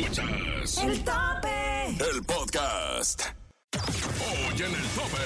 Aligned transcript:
Escuchas 0.00 0.78
El 0.82 1.04
tope. 1.04 1.88
el 2.14 2.22
podcast. 2.24 3.22
Hoy 3.74 4.62
en 4.62 4.74
el 4.74 4.88
tope. 4.88 5.22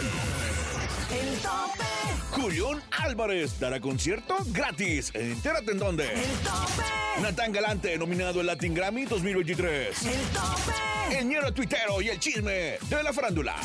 El 1.10 1.38
tope. 1.38 1.84
Julián 2.30 2.82
Álvarez 2.92 3.58
dará 3.58 3.80
concierto 3.80 4.36
gratis. 4.46 5.10
Entérate 5.14 5.72
en 5.72 5.78
dónde. 5.78 6.12
El 6.12 6.22
tope. 6.38 7.20
Natán 7.20 7.52
Galante, 7.52 7.98
nominado 7.98 8.40
al 8.40 8.46
Latin 8.46 8.72
Grammy 8.74 9.06
2023. 9.06 10.02
El 10.06 10.20
tope. 10.28 11.18
El 11.18 11.26
ñero 11.28 11.52
tuitero 11.52 12.00
y 12.00 12.08
el 12.10 12.20
chisme 12.20 12.78
de 12.80 13.02
la 13.02 13.12
farándula. 13.12 13.56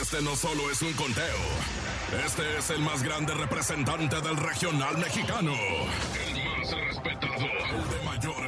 Este 0.00 0.22
no 0.22 0.34
solo 0.34 0.70
es 0.70 0.80
un 0.80 0.92
conteo. 0.94 1.36
Este 2.24 2.42
es 2.58 2.70
el 2.70 2.78
más 2.80 3.02
grande 3.02 3.34
representante 3.34 4.18
del 4.22 4.36
regional 4.38 4.96
mexicano. 4.96 5.52
El 5.52 6.44
más 6.44 6.70
respetado. 6.86 7.34
El 7.36 7.90
de 7.90 8.04
mayor 8.06 8.47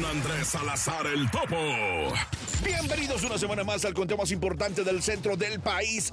Con 0.00 0.10
Andrés 0.10 0.48
Salazar 0.48 1.06
el 1.06 1.30
Topo. 1.30 1.56
Bienvenidos 2.64 3.22
una 3.22 3.36
semana 3.36 3.64
más 3.64 3.84
al 3.84 3.92
conteo 3.92 4.16
más 4.16 4.30
importante 4.30 4.82
del 4.82 5.02
centro 5.02 5.36
del 5.36 5.60
país. 5.60 6.10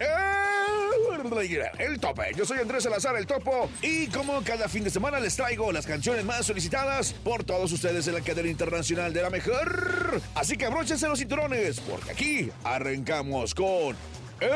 El 1.77 1.99
tope. 1.99 2.31
Yo 2.35 2.45
soy 2.45 2.59
Andrés 2.59 2.83
Salazar, 2.83 3.15
el 3.15 3.25
topo. 3.25 3.69
Y 3.81 4.07
como 4.07 4.43
cada 4.43 4.67
fin 4.67 4.83
de 4.83 4.89
semana 4.89 5.19
les 5.19 5.35
traigo 5.35 5.71
las 5.71 5.85
canciones 5.85 6.25
más 6.25 6.45
solicitadas 6.45 7.13
por 7.13 7.43
todos 7.43 7.71
ustedes 7.71 8.07
en 8.07 8.15
la 8.15 8.21
cadena 8.21 8.49
internacional 8.49 9.13
de 9.13 9.21
la 9.21 9.29
mejor. 9.29 10.21
Así 10.35 10.57
que 10.57 10.65
abróchense 10.65 11.07
los 11.07 11.19
cinturones, 11.19 11.79
porque 11.79 12.11
aquí 12.11 12.51
arrancamos 12.63 13.55
con. 13.55 13.95
El 14.41 14.49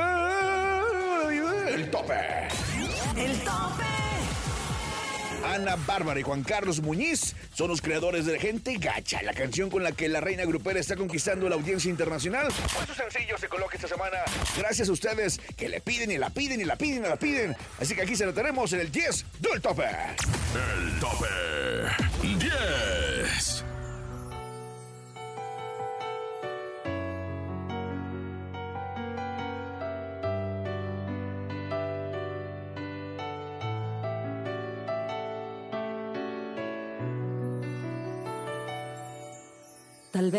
tope. 1.89 2.47
El 3.15 3.39
tope. 3.39 4.00
Ana 5.43 5.75
Bárbara 5.87 6.19
y 6.19 6.23
Juan 6.23 6.43
Carlos 6.43 6.81
Muñiz 6.81 7.35
son 7.53 7.69
los 7.69 7.81
creadores 7.81 8.25
de 8.25 8.39
Gente 8.39 8.77
Gacha, 8.77 9.21
la 9.21 9.33
canción 9.33 9.69
con 9.69 9.83
la 9.83 9.91
que 9.91 10.09
la 10.09 10.21
reina 10.21 10.45
grupera 10.45 10.79
está 10.79 10.95
conquistando 10.95 11.49
la 11.49 11.55
audiencia 11.55 11.89
internacional. 11.89 12.47
Pues 12.73 12.87
su 12.87 12.93
sencillo 12.93 13.37
se 13.37 13.47
coloca 13.47 13.75
esta 13.75 13.87
semana 13.87 14.17
gracias 14.57 14.89
a 14.89 14.91
ustedes 14.91 15.39
que 15.57 15.69
le 15.69 15.81
piden 15.81 16.11
y 16.11 16.17
la 16.17 16.29
piden 16.29 16.61
y 16.61 16.65
la 16.65 16.75
piden 16.75 17.05
y 17.05 17.07
la 17.07 17.15
piden. 17.15 17.55
Así 17.79 17.95
que 17.95 18.01
aquí 18.01 18.15
se 18.15 18.25
lo 18.25 18.33
tenemos 18.33 18.71
en 18.73 18.81
el 18.81 18.91
10 18.91 19.25
del 19.39 19.61
tope. 19.61 19.85
El 19.85 20.99
tope 20.99 21.27
10. 22.21 23.70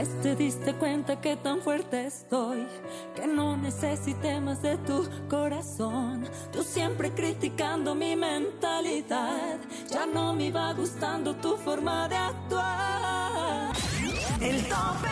Vez 0.02 0.20
te 0.20 0.34
diste 0.34 0.74
cuenta 0.74 1.20
que 1.20 1.36
tan 1.36 1.62
fuerte 1.62 2.06
estoy, 2.06 2.66
que 3.14 3.26
no 3.26 3.56
necesité 3.56 4.40
más 4.40 4.60
de 4.60 4.76
tu 4.78 5.08
corazón. 5.28 6.28
Tú 6.52 6.64
siempre 6.64 7.10
criticando 7.12 7.94
mi 7.94 8.16
mentalidad, 8.16 9.58
ya 9.88 10.06
no 10.06 10.34
me 10.34 10.46
iba 10.46 10.72
gustando 10.72 11.36
tu 11.36 11.56
forma 11.56 12.08
de 12.08 12.16
actuar. 12.16 13.72
El 14.40 14.62
tope. 14.64 15.08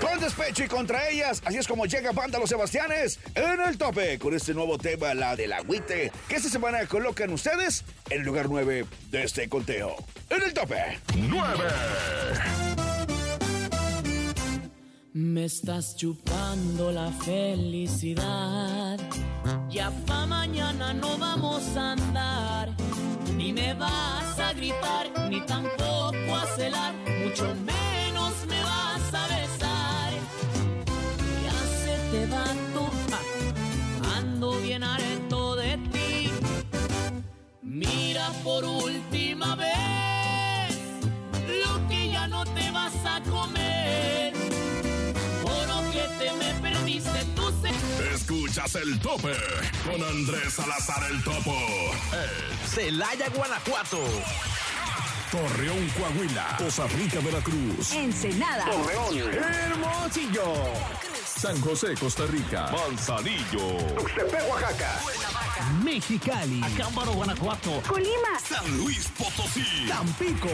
Con 0.00 0.20
despecho 0.20 0.64
y 0.64 0.68
contra 0.68 1.08
ellas, 1.08 1.40
así 1.44 1.56
es 1.56 1.66
como 1.66 1.86
llega 1.86 2.12
Banda 2.12 2.38
Los 2.38 2.50
Sebastianes 2.50 3.18
en 3.34 3.60
el 3.60 3.78
tope 3.78 4.18
con 4.18 4.34
este 4.34 4.52
nuevo 4.52 4.76
tema, 4.76 5.14
la 5.14 5.36
del 5.36 5.52
agüite, 5.52 6.12
que 6.28 6.36
esta 6.36 6.50
semana 6.50 6.84
colocan 6.86 7.32
ustedes 7.32 7.84
en 8.10 8.20
el 8.20 8.26
lugar 8.26 8.48
9 8.50 8.84
de 9.10 9.22
este 9.22 9.48
conteo. 9.48 9.96
En 10.28 10.42
el 10.42 10.52
tope. 10.52 10.98
9. 11.14 12.71
Me 15.14 15.44
estás 15.44 15.94
chupando 15.94 16.90
la 16.90 17.12
felicidad. 17.12 18.98
Ya 19.68 19.90
pa' 20.06 20.24
mañana 20.24 20.94
no 20.94 21.18
vamos 21.18 21.76
a 21.76 21.92
andar. 21.92 22.70
Ni 23.36 23.52
me 23.52 23.74
vas 23.74 24.38
a 24.38 24.54
gritar, 24.54 25.10
ni 25.28 25.42
tampoco 25.42 26.34
a 26.34 26.46
celar. 26.56 26.94
Mucho 27.22 27.44
menos 27.56 28.32
me 28.48 28.62
vas 28.62 29.12
a 29.12 29.26
besar. 29.28 30.12
Ya 31.44 31.58
se 31.82 31.94
te 32.10 32.26
va 32.28 32.44
tu 32.72 32.88
Ando 34.16 34.52
bien 34.60 34.82
harto 34.82 35.56
de 35.56 35.76
ti. 35.92 36.30
Mira 37.60 38.30
por 38.42 38.64
última 38.64 39.56
vez 39.56 40.01
Escuchas 48.52 48.74
el 48.82 49.00
tope 49.00 49.32
con 49.82 50.02
Andrés 50.02 50.52
Salazar 50.52 51.10
el 51.10 51.24
Topo. 51.24 51.56
El 52.12 52.68
Celaya, 52.68 53.30
Guanajuato. 53.30 53.98
Torreón, 55.30 55.88
Coahuila. 55.96 56.58
Poza 56.58 56.86
Rica, 56.88 57.20
Veracruz. 57.20 57.92
Ensenada. 57.92 58.66
Hermosillo. 58.70 60.52
San 61.24 61.58
José, 61.62 61.94
Costa 61.98 62.26
Rica. 62.26 62.70
Manzanillo. 62.70 63.78
Mexicali. 65.84 66.62
Acámbaro, 66.62 67.12
Guanajuato. 67.12 67.82
Colima. 67.88 68.38
San 68.46 68.78
Luis 68.78 69.08
Potosí. 69.18 69.86
Tampico. 69.88 70.48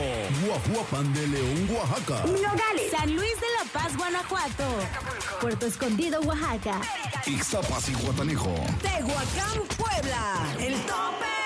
Guajuapan 0.45 1.13
de 1.15 1.27
León, 1.29 1.69
Oaxaca. 1.71 2.25
Nogales. 2.27 2.91
San 2.91 3.15
Luis 3.15 3.35
de 3.41 3.47
la 3.59 3.73
Paz, 3.73 3.97
Guanajuato. 3.97 4.65
Puerto 5.41 5.67
Escondido, 5.67 6.21
Oaxaca. 6.21 6.81
Ixtapas 7.27 7.89
y 7.89 7.95
Guatanejo. 7.95 8.55
Tehuacán, 8.83 9.63
Puebla. 9.77 10.55
El 10.59 10.75
tope. 10.83 11.38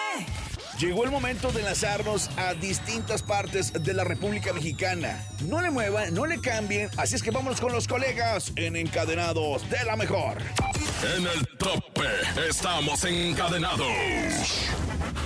Llegó 0.78 1.05
el 1.05 1.10
momento 1.10 1.53
de 1.53 1.60
enlazarnos 1.60 2.31
a 2.37 2.55
distintas 2.55 3.22
partes 3.22 3.72
de 3.72 3.94
la 3.94 4.05
República 4.05 4.53
Mexicana. 4.53 5.25
No 5.47 5.60
le 5.60 5.71
muevan, 5.71 6.12
no 6.15 6.27
le 6.27 6.41
cambien, 6.41 6.91
así 6.97 7.15
es 7.15 7.22
que 7.22 7.31
vámonos 7.31 7.60
con 7.60 7.72
los 7.72 7.87
colegas 7.87 8.53
en 8.56 8.77
Encadenados 8.77 9.69
de 9.71 9.84
la 9.84 9.97
Mejor. 9.97 10.38
En 11.16 11.27
el 11.27 11.47
tope 11.59 12.09
estamos 12.49 13.05
encadenados. 13.05 13.87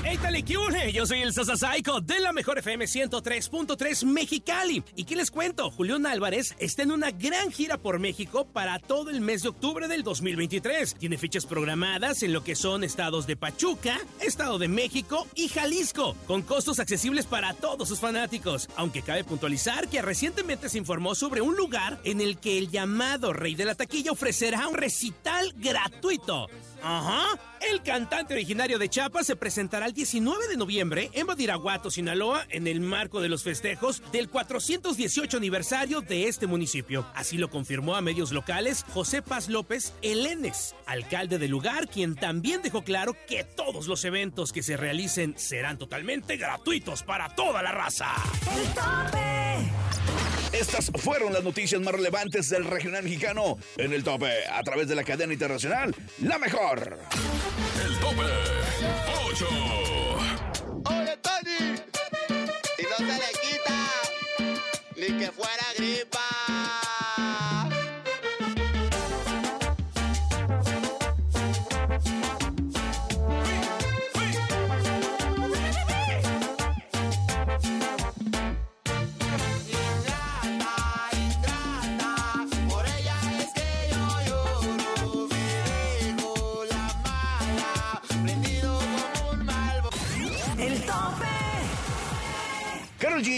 ¡Hey, 0.09 0.21
une! 0.57 0.93
Yo 0.93 1.05
soy 1.05 1.23
el 1.23 1.33
Sasasaico 1.33 2.01
de 2.01 2.21
la 2.21 2.33
Mejor 2.33 2.59
FM 2.59 2.85
103.3 2.85 4.05
Mexicali. 4.07 4.85
¿Y 4.95 5.03
qué 5.03 5.17
les 5.17 5.33
cuento? 5.33 5.69
Julián 5.73 6.07
Álvarez 6.07 6.55
está 6.61 6.85
en 6.85 6.93
una 6.93 7.11
gran 7.11 7.51
gira 7.51 7.77
por 7.77 7.99
México 7.99 8.47
para 8.47 8.79
todo 8.79 9.11
el 9.11 9.21
mes 9.21 9.43
de 9.43 9.49
octubre 9.49 9.89
del 9.89 10.05
2023. 10.05 10.95
Tiene 10.95 11.19
fechas 11.19 11.45
programadas 11.45 12.23
en 12.23 12.33
lo 12.33 12.45
que 12.45 12.55
son 12.55 12.85
estados 12.85 13.27
de 13.27 13.37
Pachuca, 13.37 13.99
Estado 14.21 14.59
de 14.59 14.69
México 14.69 15.27
y 15.35 15.49
Jalisco, 15.49 16.15
con 16.29 16.43
costos 16.43 16.79
accesibles 16.79 17.27
para 17.27 17.53
todos 17.55 17.89
sus 17.89 17.99
fanáticos. 17.99 18.69
Aunque 18.77 19.03
cabe 19.03 19.25
puntualizar 19.25 19.89
que 19.89 20.03
recientemente 20.03 20.69
se 20.69 20.79
informó 20.79 21.17
sobre 21.17 21.41
un 21.41 21.57
lugar 21.57 21.99
en 22.05 22.21
el 22.21 22.39
que 22.39 22.59
el 22.59 22.71
llamado 22.71 23.33
Rey 23.33 23.57
de 23.57 23.65
la 23.65 23.75
Taquilla 23.75 24.13
ofrecerá 24.13 24.69
un 24.69 24.77
recital 24.77 25.53
gratuito. 25.57 26.47
Ajá. 26.87 27.37
El 27.69 27.83
cantante 27.83 28.35
originario 28.35 28.79
de 28.79 28.89
Chiapas 28.89 29.27
se 29.27 29.35
presentará 29.35 29.87
el 29.87 29.93
19 29.93 30.47
de 30.47 30.57
noviembre 30.57 31.11
en 31.15 31.27
Badiraguato, 31.27 31.91
Sinaloa, 31.91 32.47
en 32.49 32.69
el 32.69 32.81
marco 32.81 33.21
de 33.21 33.29
los 33.29 33.43
festejos 33.43 34.01
del 34.13 34.29
418 34.29 35.37
aniversario 35.37 36.01
de 36.01 36.29
este 36.29 36.47
municipio. 36.47 37.05
Así 37.17 37.39
lo 37.39 37.51
confirmó 37.51 37.97
a 37.97 38.03
medios 38.03 38.31
locales 38.31 38.85
José 38.95 39.21
Paz 39.21 39.49
López 39.49 39.95
Elenes, 40.03 40.77
alcalde 40.87 41.39
del 41.39 41.51
lugar, 41.51 41.89
quien 41.89 42.15
también 42.15 42.63
dejó 42.63 42.85
claro 42.85 43.17
que 43.27 43.43
todos 43.43 43.89
los 43.89 44.05
eventos 44.05 44.53
que 44.53 44.63
se 44.63 44.77
realicen 44.77 45.35
serán 45.37 45.79
totalmente 45.79 46.37
gratuitos 46.37 47.03
para 47.03 47.35
toda 47.35 47.65
la 47.65 47.73
raza. 47.73 48.15
El 48.57 48.75
tope. 48.75 49.27
Estas 50.53 50.91
fueron 51.03 51.33
las 51.35 51.45
noticias 51.45 51.81
más 51.83 51.93
relevantes 51.93 52.49
del 52.49 52.65
regional 52.65 53.03
mexicano 53.03 53.59
en 53.77 53.93
el 53.93 54.03
tope 54.03 54.47
a 54.51 54.63
través 54.63 54.89
de 54.89 54.95
la 54.95 55.05
cadena 55.05 55.33
internacional 55.33 55.95
La 56.23 56.39
Mejor. 56.39 56.76
El 56.77 57.99
tope 58.01 58.23
8. 59.31 60.96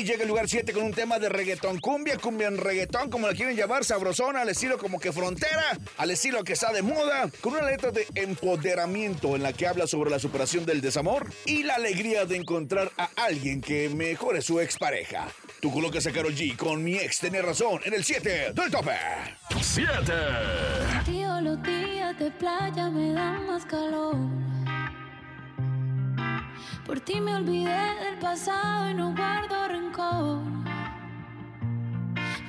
Llega 0.09 0.23
al 0.23 0.29
lugar 0.29 0.49
7 0.49 0.73
con 0.73 0.85
un 0.85 0.95
tema 0.95 1.19
de 1.19 1.29
reggaetón, 1.29 1.81
cumbia, 1.81 2.17
cumbia 2.17 2.49
en 2.49 2.57
reggaetón, 2.57 3.11
como 3.11 3.27
la 3.27 3.35
quieren 3.35 3.55
llamar, 3.55 3.85
sabrosona, 3.85 4.41
al 4.41 4.49
estilo 4.49 4.79
como 4.79 4.99
que 4.99 5.13
frontera, 5.13 5.79
al 5.99 6.11
estilo 6.11 6.43
que 6.45 6.55
está 6.55 6.73
de 6.73 6.81
moda, 6.81 7.29
con 7.43 7.53
una 7.53 7.67
letra 7.67 7.91
de 7.91 8.07
empoderamiento 8.15 9.37
en 9.37 9.43
la 9.43 9.53
que 9.53 9.67
habla 9.67 9.87
sobre 9.87 10.11
la 10.11 10.19
superación 10.19 10.65
del 10.65 10.81
desamor 10.81 11.31
y 11.45 11.63
la 11.63 11.75
alegría 11.75 12.25
de 12.25 12.37
encontrar 12.37 12.91
a 12.97 13.11
alguien 13.17 13.61
que 13.61 13.91
mejore 13.91 14.41
su 14.41 14.61
expareja. 14.61 15.29
Tú 15.61 15.71
colocas 15.71 16.07
a 16.07 16.13
Carol 16.13 16.35
G 16.35 16.57
con 16.57 16.83
mi 16.83 16.97
ex 16.97 17.19
tenía 17.19 17.43
razón 17.43 17.81
en 17.85 17.93
el 17.93 18.03
7 18.03 18.53
del 18.55 18.71
tope. 18.71 18.97
7. 19.61 19.91
Tío, 21.05 21.41
los 21.43 21.63
días 21.63 22.19
de 22.19 22.31
playa 22.31 22.89
me 22.89 23.13
dan 23.13 23.47
más 23.47 23.67
calor. 23.67 24.17
Por 26.89 27.01
ti 27.01 27.21
me 27.21 27.35
olvidé 27.35 28.01
del 28.03 28.19
pasado 28.19 28.89
y 28.89 28.95
no 28.95 29.15
guardo 29.15 29.69
rencor. 29.69 30.41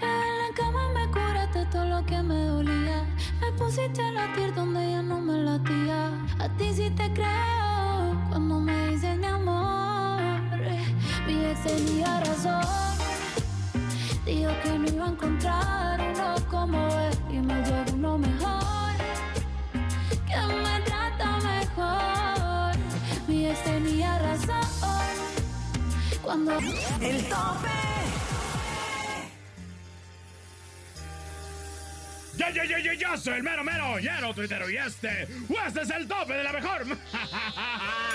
En 0.02 0.30
la 0.42 0.50
cama 0.56 0.88
me 0.94 1.12
curaste 1.12 1.66
todo 1.66 1.84
lo 1.84 2.06
que 2.06 2.24
me 2.24 2.46
dolía. 2.46 3.06
Me 3.42 3.52
pusiste 3.58 4.02
a 4.02 4.14
latir 4.14 4.54
donde 4.54 4.92
ya 4.92 5.02
no 5.02 5.20
me 5.20 5.44
latía. 5.44 6.12
A 6.40 6.48
ti 6.56 6.72
sí 6.74 6.90
te 6.92 7.12
creo 7.12 8.16
cuando 8.30 8.62
me 8.62 8.92
dices 8.92 9.18
mi 9.18 9.26
amor. 9.26 10.22
Mi 11.28 11.44
ex 11.44 11.62
tenía 11.64 12.22
razón. 12.22 12.64
Dijo 14.26 14.52
que 14.64 14.80
no 14.80 14.88
iba 14.88 15.06
a 15.06 15.10
encontrar 15.10 16.00
uno 16.00 16.36
como 16.50 16.78
él 16.78 17.14
y 17.30 17.40
me 17.40 17.56
llegó 17.56 17.94
uno 17.94 18.18
mejor. 18.18 18.94
Que 20.26 20.38
me 20.64 20.80
trata 20.86 21.40
mejor. 21.40 22.19
Tenía 23.64 24.20
razón. 24.20 24.62
Cuando 26.22 26.58
El 26.60 27.24
tope. 27.24 27.80
Ya, 32.38 32.50
ya, 32.52 32.64
ya, 32.64 32.80
ya, 32.80 32.94
ya, 32.94 33.18
soy 33.18 33.34
el 33.34 33.44
mero, 33.44 33.64
mero, 33.66 33.98
lleno 34.00 34.34
tuitero 34.34 34.70
y 34.70 34.78
este, 34.78 35.24
este 35.68 35.82
es 35.82 35.90
el 35.90 36.08
tope 36.08 36.34
de 36.34 36.44
la 36.44 36.54
mejor. 36.54 36.86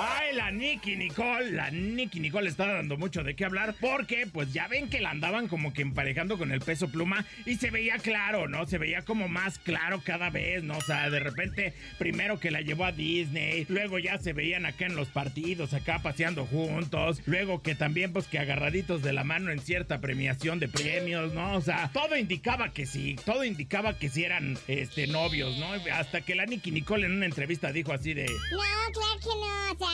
Ay, 0.00 0.32
la 0.36 0.52
Nicky 0.52 0.94
Nicole, 0.94 1.50
la 1.50 1.70
Nicky 1.70 2.20
Nicole 2.20 2.48
está 2.48 2.72
dando 2.72 2.96
mucho 2.96 3.24
de 3.24 3.34
qué 3.34 3.44
hablar 3.44 3.74
porque 3.80 4.28
pues 4.28 4.52
ya 4.52 4.68
ven 4.68 4.88
que 4.88 5.00
la 5.00 5.10
andaban 5.10 5.48
como 5.48 5.72
que 5.72 5.82
emparejando 5.82 6.38
con 6.38 6.52
el 6.52 6.60
peso 6.60 6.88
pluma 6.88 7.24
y 7.44 7.56
se 7.56 7.70
veía 7.70 7.98
claro, 7.98 8.46
¿no? 8.46 8.64
Se 8.66 8.78
veía 8.78 9.02
como 9.02 9.26
más 9.26 9.58
claro 9.58 10.00
cada 10.04 10.30
vez, 10.30 10.62
¿no? 10.62 10.78
O 10.78 10.82
sea, 10.82 11.10
de 11.10 11.18
repente 11.18 11.74
primero 11.98 12.38
que 12.38 12.52
la 12.52 12.60
llevó 12.60 12.84
a 12.84 12.92
Disney, 12.92 13.66
luego 13.68 13.98
ya 13.98 14.18
se 14.18 14.32
veían 14.32 14.66
acá 14.66 14.86
en 14.86 14.94
los 14.94 15.08
partidos, 15.08 15.74
acá 15.74 15.98
paseando 15.98 16.46
juntos, 16.46 17.20
luego 17.26 17.60
que 17.62 17.74
también 17.74 18.12
pues 18.12 18.28
que 18.28 18.38
agarraditos 18.38 19.02
de 19.02 19.12
la 19.12 19.24
mano 19.24 19.50
en 19.50 19.58
cierta 19.58 20.00
premiación 20.00 20.60
de 20.60 20.68
premios, 20.68 21.34
¿no? 21.34 21.54
O 21.54 21.60
sea, 21.60 21.90
todo 21.92 22.16
indicaba 22.16 22.72
que 22.72 22.86
sí, 22.86 23.16
todo 23.24 23.42
indicaba 23.42 23.98
que 23.98 24.10
sí 24.10 24.22
eran 24.22 24.56
este 24.68 25.08
novios, 25.08 25.58
¿no? 25.58 25.72
Hasta 25.92 26.20
que 26.20 26.36
la 26.36 26.46
Nicky 26.46 26.70
Nicole 26.70 27.06
en 27.06 27.16
una 27.16 27.26
entrevista 27.26 27.72
dijo 27.72 27.92
así 27.92 28.14
de 28.14 28.26
No, 28.26 28.92
claro 28.92 29.18
que 29.20 29.26
no. 29.26 29.58
O 29.72 29.76
sea, 29.78 29.87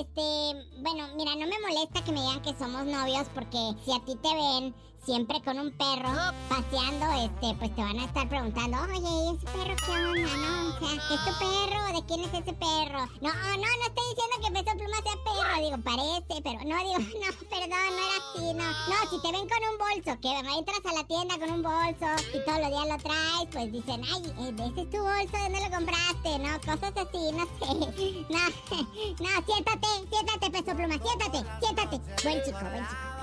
este. 0.00 0.80
Bueno, 0.80 1.08
mira, 1.16 1.34
no 1.34 1.46
me 1.46 1.60
molesta 1.60 2.04
que 2.04 2.12
me 2.12 2.20
digan 2.20 2.42
que 2.42 2.54
somos 2.58 2.84
novios 2.86 3.26
porque 3.34 3.58
si 3.84 3.92
a 3.92 4.04
ti 4.04 4.16
te 4.16 4.34
ven 4.34 4.74
siempre 5.04 5.40
con 5.42 5.58
un 5.58 5.70
perro 5.72 6.12
paseando, 6.48 7.06
este, 7.24 7.54
pues 7.58 7.74
te 7.74 7.82
van 7.82 7.98
a 7.98 8.04
estar 8.04 8.28
preguntando, 8.28 8.76
oye, 8.82 8.98
¿y 9.00 9.36
ese 9.36 9.46
perro 9.46 9.76
qué 9.84 9.92
onda, 9.92 10.36
no? 10.36 10.68
O 10.68 10.78
sea, 10.78 10.94
¿es 10.94 11.24
tu 11.24 11.32
perro? 11.38 11.98
¿De 11.98 12.06
quién 12.06 12.20
es 12.20 12.34
ese 12.34 12.52
perro? 12.52 13.00
No, 13.20 13.32
no, 13.32 13.56
no 13.56 13.84
estoy 13.86 14.04
diciendo 14.10 14.36
que 14.42 14.52
Peso 14.52 14.76
Pluma 14.76 14.98
sea 15.02 15.18
perro, 15.24 15.64
digo, 15.64 15.78
parece, 15.82 16.42
pero 16.42 16.58
no, 16.64 16.76
digo, 16.78 16.98
no, 17.22 17.48
perdón, 17.48 17.90
no 17.96 18.02
era 18.04 18.16
así, 18.18 18.54
no. 18.54 18.68
No, 18.68 19.10
si 19.10 19.22
te 19.22 19.32
ven 19.32 19.48
con 19.48 19.62
un 19.64 19.78
bolso, 19.78 20.20
que 20.20 20.30
entras 20.58 20.84
a 20.84 20.92
la 20.92 21.04
tienda 21.04 21.38
con 21.38 21.50
un 21.50 21.62
bolso 21.62 22.06
y 22.34 22.44
todos 22.44 22.60
los 22.60 22.68
días 22.68 22.88
lo 22.88 22.98
traes, 22.98 23.48
pues 23.52 23.72
dicen, 23.72 24.02
ay, 24.04 24.22
eh, 24.44 24.70
ese 24.70 24.80
es 24.82 24.90
tu 24.90 24.98
bolso, 24.98 25.32
¿de 25.32 25.42
dónde 25.42 25.60
lo 25.60 25.70
compraste? 25.76 26.38
No, 26.38 26.52
cosas 26.60 26.92
así, 26.96 27.22
no 27.32 27.44
sé. 27.58 27.68
No, 28.28 28.38
no, 29.20 29.46
siéntate, 29.46 29.88
siéntate, 30.10 30.50
Peso 30.50 30.76
Pluma, 30.76 30.98
siéntate, 30.98 31.44
siéntate. 31.60 32.00
Buen 32.22 32.42
chico, 32.44 32.58
buen 32.60 32.86
chico. 32.86 33.17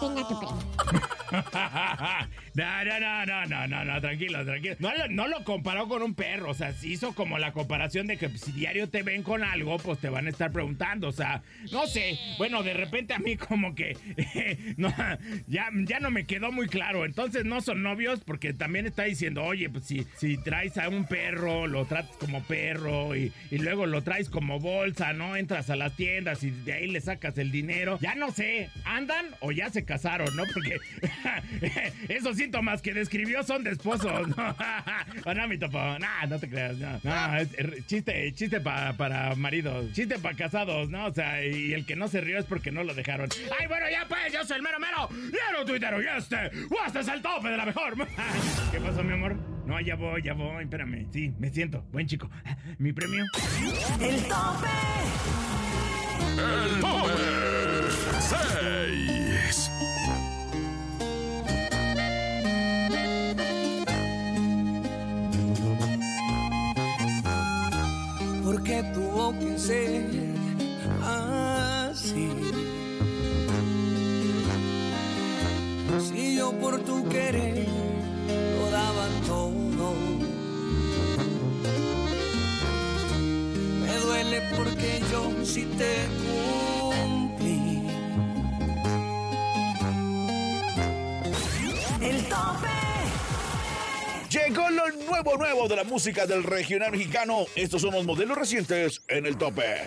Tenga 0.00 0.28
tu 0.28 0.36
no, 2.54 2.84
no, 2.84 3.00
no, 3.00 3.26
no, 3.26 3.46
no, 3.46 3.66
no, 3.66 3.84
no, 3.84 4.00
tranquilo, 4.00 4.44
tranquilo. 4.44 4.76
No, 4.78 4.94
lo- 4.96 5.08
no 5.08 5.26
lo 5.28 5.42
comparó 5.44 5.88
con 5.88 6.02
un 6.02 6.14
perro, 6.14 6.50
o 6.50 6.54
sea, 6.54 6.72
se 6.72 6.88
hizo 6.88 7.14
como 7.14 7.38
la 7.38 7.52
comparación 7.52 8.06
de 8.06 8.16
que 8.16 8.28
si 8.38 8.52
diario 8.52 8.88
te 8.88 9.02
ven 9.02 9.22
con 9.24 9.42
algo, 9.42 9.76
pues 9.78 9.98
te 9.98 10.08
van 10.08 10.26
a 10.26 10.30
estar 10.30 10.52
preguntando, 10.52 11.08
o 11.08 11.12
sea, 11.12 11.42
no 11.72 11.86
sé, 11.88 12.18
bueno, 12.38 12.62
de 12.62 12.74
repente 12.74 13.12
a 13.12 13.18
mí 13.18 13.36
como 13.36 13.74
que 13.74 13.96
no, 14.76 14.92
ya, 15.48 15.68
ya 15.84 15.98
no 16.00 16.10
me 16.10 16.26
quedó 16.26 16.52
muy 16.52 16.68
claro, 16.68 17.04
entonces 17.04 17.44
no 17.44 17.60
son 17.60 17.82
novios 17.82 18.20
porque 18.24 18.52
también 18.54 18.86
está 18.86 19.02
diciendo, 19.04 19.42
oye, 19.42 19.68
pues 19.68 19.84
si, 19.84 20.06
si 20.16 20.36
traes 20.38 20.78
a 20.78 20.88
un 20.88 21.06
perro, 21.06 21.66
lo 21.66 21.86
tratas 21.86 22.16
como 22.18 22.42
perro 22.44 23.16
y, 23.16 23.32
y 23.50 23.58
luego 23.58 23.86
lo 23.86 24.02
traes 24.02 24.30
como 24.30 24.60
bolsa, 24.60 25.12
¿no? 25.12 25.34
Entras 25.36 25.70
a 25.70 25.76
las 25.76 25.94
tiendas 25.96 26.42
y 26.44 26.50
de 26.50 26.72
ahí 26.72 26.86
le 26.86 27.00
sacas 27.00 27.36
el 27.38 27.50
dinero, 27.50 27.98
ya 28.00 28.14
no 28.14 28.30
sé, 28.30 28.70
¿andan 28.84 29.26
o 29.40 29.50
ya 29.50 29.65
se 29.70 29.84
casaron, 29.84 30.34
no? 30.36 30.44
Porque 30.52 30.76
esos 32.08 32.36
síntomas 32.36 32.82
que 32.82 32.94
describió 32.94 33.42
son 33.42 33.64
de 33.64 33.70
esposos, 33.72 34.28
¿no? 34.28 34.56
¿O 35.24 35.34
no, 35.34 35.48
mi 35.48 35.58
topo? 35.58 35.78
Nah, 35.98 36.26
no 36.28 36.38
te 36.38 36.48
creas, 36.48 36.76
no. 36.78 37.00
No, 37.02 37.36
es 37.36 37.48
er, 37.58 37.84
chiste, 37.86 38.32
chiste 38.34 38.60
pa- 38.60 38.94
para 38.96 39.34
maridos, 39.34 39.92
chiste 39.92 40.18
para 40.18 40.36
casados, 40.36 40.88
¿no? 40.90 41.06
O 41.06 41.14
sea, 41.14 41.44
y 41.44 41.72
el 41.72 41.84
que 41.86 41.96
no 41.96 42.08
se 42.08 42.20
rió 42.20 42.38
es 42.38 42.44
porque 42.44 42.70
no 42.70 42.84
lo 42.84 42.94
dejaron. 42.94 43.28
¡Ay, 43.58 43.66
bueno, 43.66 43.86
ya 43.90 44.06
pues! 44.08 44.32
¡Yo 44.32 44.44
soy 44.44 44.56
el 44.56 44.62
mero 44.62 44.78
mero! 44.78 45.08
¡Mero 45.10 45.64
tuitero 45.64 46.02
y 46.02 46.06
este! 46.06 46.36
¡O 46.36 46.86
este 46.86 47.00
es 47.00 47.08
el 47.08 47.22
tope 47.22 47.48
de 47.48 47.56
la 47.56 47.66
mejor! 47.66 47.94
¿Qué 48.72 48.80
pasó, 48.80 49.02
mi 49.02 49.12
amor? 49.14 49.36
No, 49.66 49.80
ya 49.80 49.96
voy, 49.96 50.22
ya 50.22 50.32
voy, 50.32 50.62
espérame. 50.64 51.06
Sí, 51.12 51.32
me 51.38 51.50
siento. 51.50 51.82
Buen 51.90 52.06
chico. 52.06 52.30
¿Mi 52.78 52.92
premio? 52.92 53.24
El 54.00 54.22
tope. 54.22 54.68
El 56.38 56.80
tope 56.80 57.12
6. 58.20 59.70
porque 68.44 68.82
tuvo 68.94 69.32
que 69.38 69.58
ser 69.58 70.06
así. 71.02 72.30
Si 76.00 76.36
yo 76.36 76.52
por 76.52 76.78
tu 76.84 77.08
querer 77.08 77.66
lo 78.58 78.70
daba 78.70 79.06
todo, 79.26 79.65
duele 84.26 84.42
porque 84.56 85.00
yo 85.10 85.32
sí 85.44 85.66
te 85.78 86.06
cumplí. 86.82 87.82
El 92.00 92.24
tope. 92.24 92.66
Llegó 94.30 94.68
lo 94.70 94.90
nuevo, 95.08 95.36
nuevo 95.36 95.68
de 95.68 95.76
la 95.76 95.84
música 95.84 96.26
del 96.26 96.42
regional 96.42 96.90
mexicano. 96.92 97.46
Estos 97.54 97.82
son 97.82 97.92
los 97.94 98.04
modelos 98.04 98.36
recientes 98.36 99.02
en 99.08 99.26
el 99.26 99.36
tope. 99.36 99.84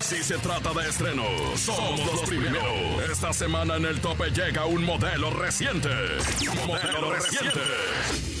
Si 0.00 0.22
se 0.22 0.38
trata 0.38 0.72
de 0.72 0.88
estrenos, 0.88 1.60
somos 1.60 2.04
los 2.06 2.22
primeros. 2.22 2.64
Esta 3.10 3.32
semana 3.32 3.76
en 3.76 3.84
el 3.84 4.00
tope 4.00 4.30
llega 4.30 4.64
un 4.64 4.84
modelo 4.84 5.30
reciente. 5.30 5.90
Modelo 6.66 7.12
reciente. 7.12 7.60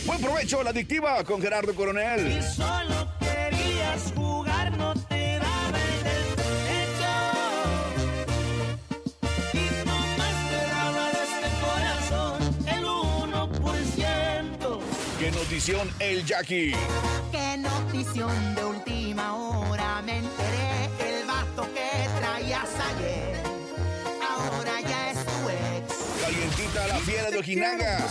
Buen 0.06 0.20
provecho, 0.20 0.62
la 0.62 0.70
adictiva 0.70 1.22
con 1.24 1.42
Gerardo 1.42 1.74
Coronel. 1.74 2.42
Solo 2.42 3.12
querías 3.20 4.14
Qué 15.28 15.34
notición 15.34 15.90
el 15.98 16.24
Jackie. 16.24 16.72
Qué 17.30 17.58
notición 17.58 18.54
de 18.54 18.64
última 18.64 19.34
hora 19.36 20.00
me 20.00 20.20
enteré. 20.20 20.88
El 21.06 21.26
vato 21.26 21.68
que 21.74 22.08
traías 22.18 22.70
ayer, 22.96 23.36
ahora 24.26 24.80
ya 24.88 25.10
es 25.10 25.18
tu 25.18 25.50
ex. 25.50 26.22
Calientita 26.22 26.86
la 26.86 26.94
fiera 27.00 27.30
de 27.30 27.38
Ojinaga. 27.40 28.08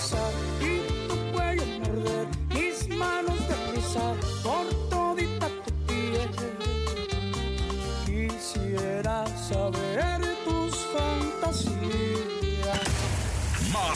Y 0.62 1.08
tu 1.08 1.32
cuello 1.32 1.66
morder, 1.80 2.28
mis 2.50 2.88
manos 2.90 3.40
deprisa 3.50 4.14
por 4.44 4.77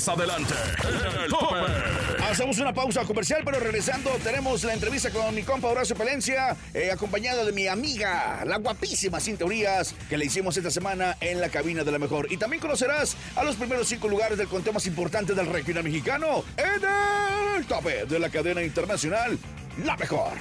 Más 0.01 0.17
adelante. 0.17 0.55
En 0.83 1.21
el 1.21 1.29
tope. 1.29 2.23
Hacemos 2.23 2.57
una 2.57 2.73
pausa 2.73 3.03
comercial, 3.03 3.43
pero 3.45 3.59
regresando 3.59 4.09
tenemos 4.23 4.63
la 4.63 4.73
entrevista 4.73 5.11
con 5.11 5.35
mi 5.35 5.43
compa 5.43 5.67
Horacio 5.67 5.95
Palencia, 5.95 6.57
eh, 6.73 6.89
acompañado 6.91 7.45
de 7.45 7.51
mi 7.51 7.67
amiga, 7.67 8.43
la 8.45 8.57
guapísima 8.57 9.19
Cintia 9.19 9.45
Urias, 9.45 9.93
que 10.09 10.17
le 10.17 10.25
hicimos 10.25 10.57
esta 10.57 10.71
semana 10.71 11.17
en 11.21 11.39
la 11.39 11.49
cabina 11.49 11.83
de 11.83 11.91
la 11.91 11.99
mejor. 11.99 12.31
Y 12.31 12.37
también 12.37 12.61
conocerás 12.61 13.15
a 13.35 13.43
los 13.43 13.57
primeros 13.57 13.87
cinco 13.87 14.07
lugares 14.07 14.39
del 14.39 14.47
conteo 14.47 14.73
más 14.73 14.87
importante 14.87 15.35
del 15.35 15.45
regional 15.45 15.83
mexicano 15.83 16.45
en 16.57 17.57
el 17.57 17.65
tope 17.67 18.05
de 18.07 18.17
la 18.17 18.29
cadena 18.29 18.63
internacional, 18.63 19.37
la 19.85 19.97
mejor. 19.97 20.31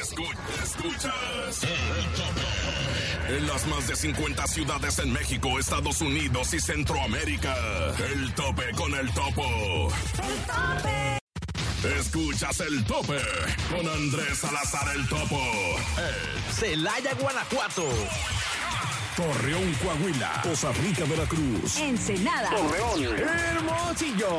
Escucha, 0.00 0.38
escuchas. 0.62 1.62
El 1.64 2.04
tope. 2.14 3.05
En 3.28 3.46
las 3.46 3.66
más 3.66 3.88
de 3.88 3.96
50 3.96 4.46
ciudades 4.46 4.98
en 5.00 5.12
México, 5.12 5.58
Estados 5.58 6.00
Unidos 6.00 6.54
y 6.54 6.60
Centroamérica. 6.60 7.54
El 8.12 8.32
tope 8.34 8.70
con 8.76 8.94
el 8.94 9.12
topo. 9.12 9.88
El 10.22 10.38
tope. 10.46 11.98
Escuchas 11.98 12.60
el 12.60 12.84
tope 12.84 13.18
con 13.70 13.86
Andrés 13.86 14.38
Salazar 14.38 14.94
el 14.94 15.08
topo. 15.08 15.40
Celaya, 16.52 17.14
Guanajuato. 17.14 17.88
Torreón, 19.16 19.72
Coahuila. 19.82 20.42
Poza 20.42 20.72
Rica, 20.72 21.04
Veracruz. 21.04 21.78
Ensenada. 21.78 22.50
Torreón. 22.50 23.18
Hermosillo. 23.18 24.38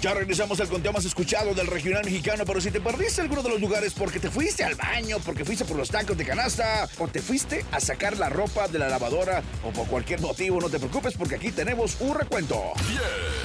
Ya 0.00 0.14
regresamos 0.14 0.60
al 0.60 0.68
conteo 0.68 0.92
más 0.92 1.04
escuchado 1.04 1.54
del 1.54 1.68
regional 1.68 2.04
mexicano, 2.04 2.44
pero 2.44 2.60
si 2.60 2.70
te 2.72 2.80
perdiste 2.80 3.20
alguno 3.20 3.42
de 3.42 3.50
los 3.50 3.60
lugares 3.60 3.94
porque 3.94 4.18
te 4.18 4.30
fuiste 4.30 4.64
al 4.64 4.74
baño, 4.74 5.18
porque 5.24 5.44
fuiste 5.44 5.64
por 5.64 5.76
los 5.76 5.90
tacos 5.90 6.16
de 6.18 6.24
canasta, 6.24 6.88
o 6.98 7.06
te 7.06 7.20
fuiste 7.22 7.64
a 7.70 7.78
sacar 7.78 8.16
la 8.18 8.28
ropa 8.28 8.66
de 8.66 8.78
la 8.80 8.88
lavadora, 8.88 9.42
o 9.64 9.70
por 9.70 9.86
cualquier 9.86 10.20
motivo, 10.20 10.60
no 10.60 10.68
te 10.68 10.78
preocupes 10.78 11.14
porque 11.14 11.36
aquí 11.36 11.52
tenemos 11.52 11.96
un 12.00 12.16
recuento. 12.16 12.72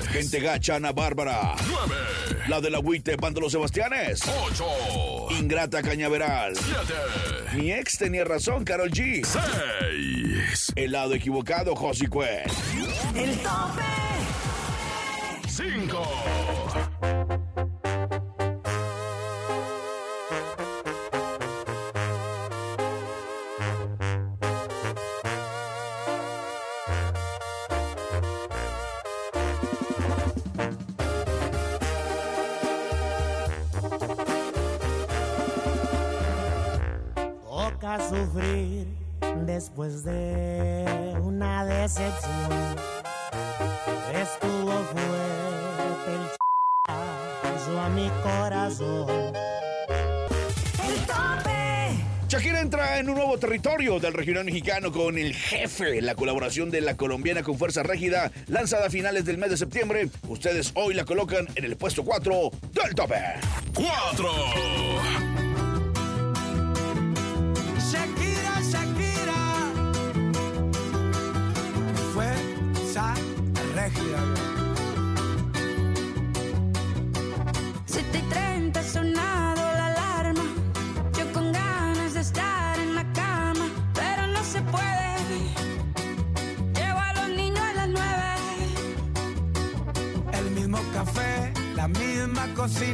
10, 0.01 0.09
Gente 0.09 0.39
gacha, 0.39 0.75
Ana 0.77 0.93
Bárbara. 0.93 1.55
9, 1.69 1.95
La 2.47 2.59
del 2.59 2.73
agüite, 2.75 3.17
Pan 3.17 3.33
de 3.35 3.41
los 3.41 3.51
Sebastianes. 3.51 4.21
8, 4.49 5.27
Ingrata 5.37 5.83
Cañaveral. 5.83 6.55
7, 6.55 7.57
Mi 7.61 7.71
ex 7.71 7.99
tenía 7.99 8.23
razón, 8.23 8.63
Carol 8.63 8.89
G. 8.89 9.23
6, 9.23 10.73
El 10.75 10.91
lado 10.91 11.13
equivocado, 11.13 11.75
Josie 11.75 12.07
Cuen. 12.07 12.41
El 13.15 13.37
tope. 13.37 13.96
5, 15.57 15.97
Toca 37.49 37.97
sufrir 38.07 38.87
después 39.47 40.03
de 40.03 41.17
una 41.19 41.65
decepción. 41.65 42.77
Estuvo 44.13 44.47
fuerte 44.47 44.56
a 47.87 47.89
mi 47.89 48.09
corazón. 48.21 49.33
El 50.83 50.95
tope. 51.05 52.03
Shakira 52.27 52.59
entra 52.59 52.99
en 52.99 53.09
un 53.09 53.15
nuevo 53.15 53.37
territorio 53.37 53.99
del 53.99 54.13
regional 54.13 54.43
mexicano 54.43 54.91
con 54.91 55.17
el 55.17 55.33
jefe, 55.33 56.01
la 56.01 56.15
colaboración 56.15 56.69
de 56.69 56.81
la 56.81 56.97
colombiana 56.97 57.43
con 57.43 57.57
Fuerza 57.57 57.83
Régida, 57.83 58.31
lanzada 58.47 58.87
a 58.87 58.89
finales 58.89 59.23
del 59.23 59.37
mes 59.37 59.51
de 59.51 59.57
septiembre. 59.57 60.09
Ustedes 60.27 60.71
hoy 60.75 60.93
la 60.95 61.05
colocan 61.05 61.47
en 61.55 61.63
el 61.63 61.77
puesto 61.77 62.03
4 62.03 62.51
del 62.73 62.93
tope. 62.93 63.15
4, 63.73 64.31
Shakira, 67.89 68.61
Shakira. 68.69 69.71
Fuerza 72.13 73.13
Régida. 73.75 74.56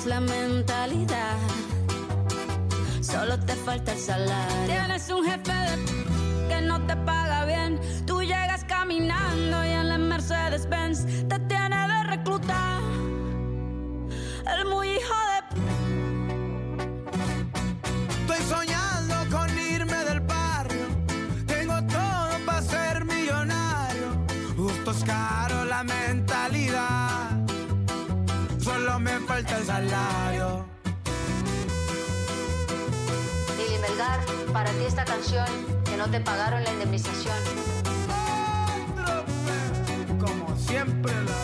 caros, 0.00 0.06
la 0.06 0.20
mentalidad. 0.20 1.36
Solo 3.00 3.38
te 3.40 3.54
falta 3.54 3.92
el 3.92 3.98
salario. 3.98 4.66
Tienes 4.66 5.10
un 5.10 5.24
jefe 5.24 5.52
de 5.52 6.48
que 6.48 6.60
no 6.62 6.80
te 6.86 6.96
paga 6.96 7.44
bien. 7.44 7.80
Tú 8.06 8.22
llegas 8.22 8.64
caminando 8.64 9.64
y 9.64 9.68
en 9.68 9.88
la 9.88 9.98
Mercedes 9.98 10.68
Benz 10.68 11.04
te 11.28 11.38
tiene 11.40 11.76
de 11.88 12.02
reclutar. 12.04 12.80
El 14.58 14.66
muy 14.66 14.89
para 34.60 34.72
ti 34.72 34.84
esta 34.84 35.06
canción, 35.06 35.46
que 35.86 35.96
no 35.96 36.06
te 36.10 36.20
pagaron 36.20 36.62
la 36.62 36.70
indemnización. 36.70 37.34
Como 40.18 40.54
siempre 40.58 41.14
la 41.28 41.38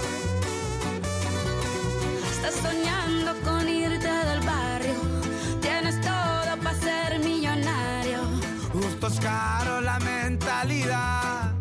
Estás 2.31 2.57
soñando 2.57 3.33
con 3.43 3.67
irte 3.67 4.13
del 4.31 4.41
barrio, 4.41 4.95
tienes 5.63 5.99
todo 6.03 6.59
para 6.63 6.79
ser 6.79 7.19
millonario. 7.21 8.19
Justo 8.75 9.07
es 9.07 9.19
caro 9.21 9.81
la 9.81 9.99
mentalidad. 9.99 11.55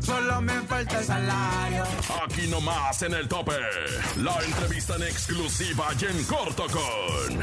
Solo 0.00 0.40
me 0.40 0.60
falta 0.62 0.98
el 0.98 1.04
salario. 1.04 1.84
Aquí 2.24 2.48
nomás 2.48 3.00
en 3.02 3.14
el 3.14 3.28
tope. 3.28 3.60
La 4.16 4.36
entrevista 4.44 4.96
en 4.96 5.04
exclusiva 5.04 5.86
y 6.00 6.04
en 6.06 6.24
corto 6.24 6.66
con 6.66 7.38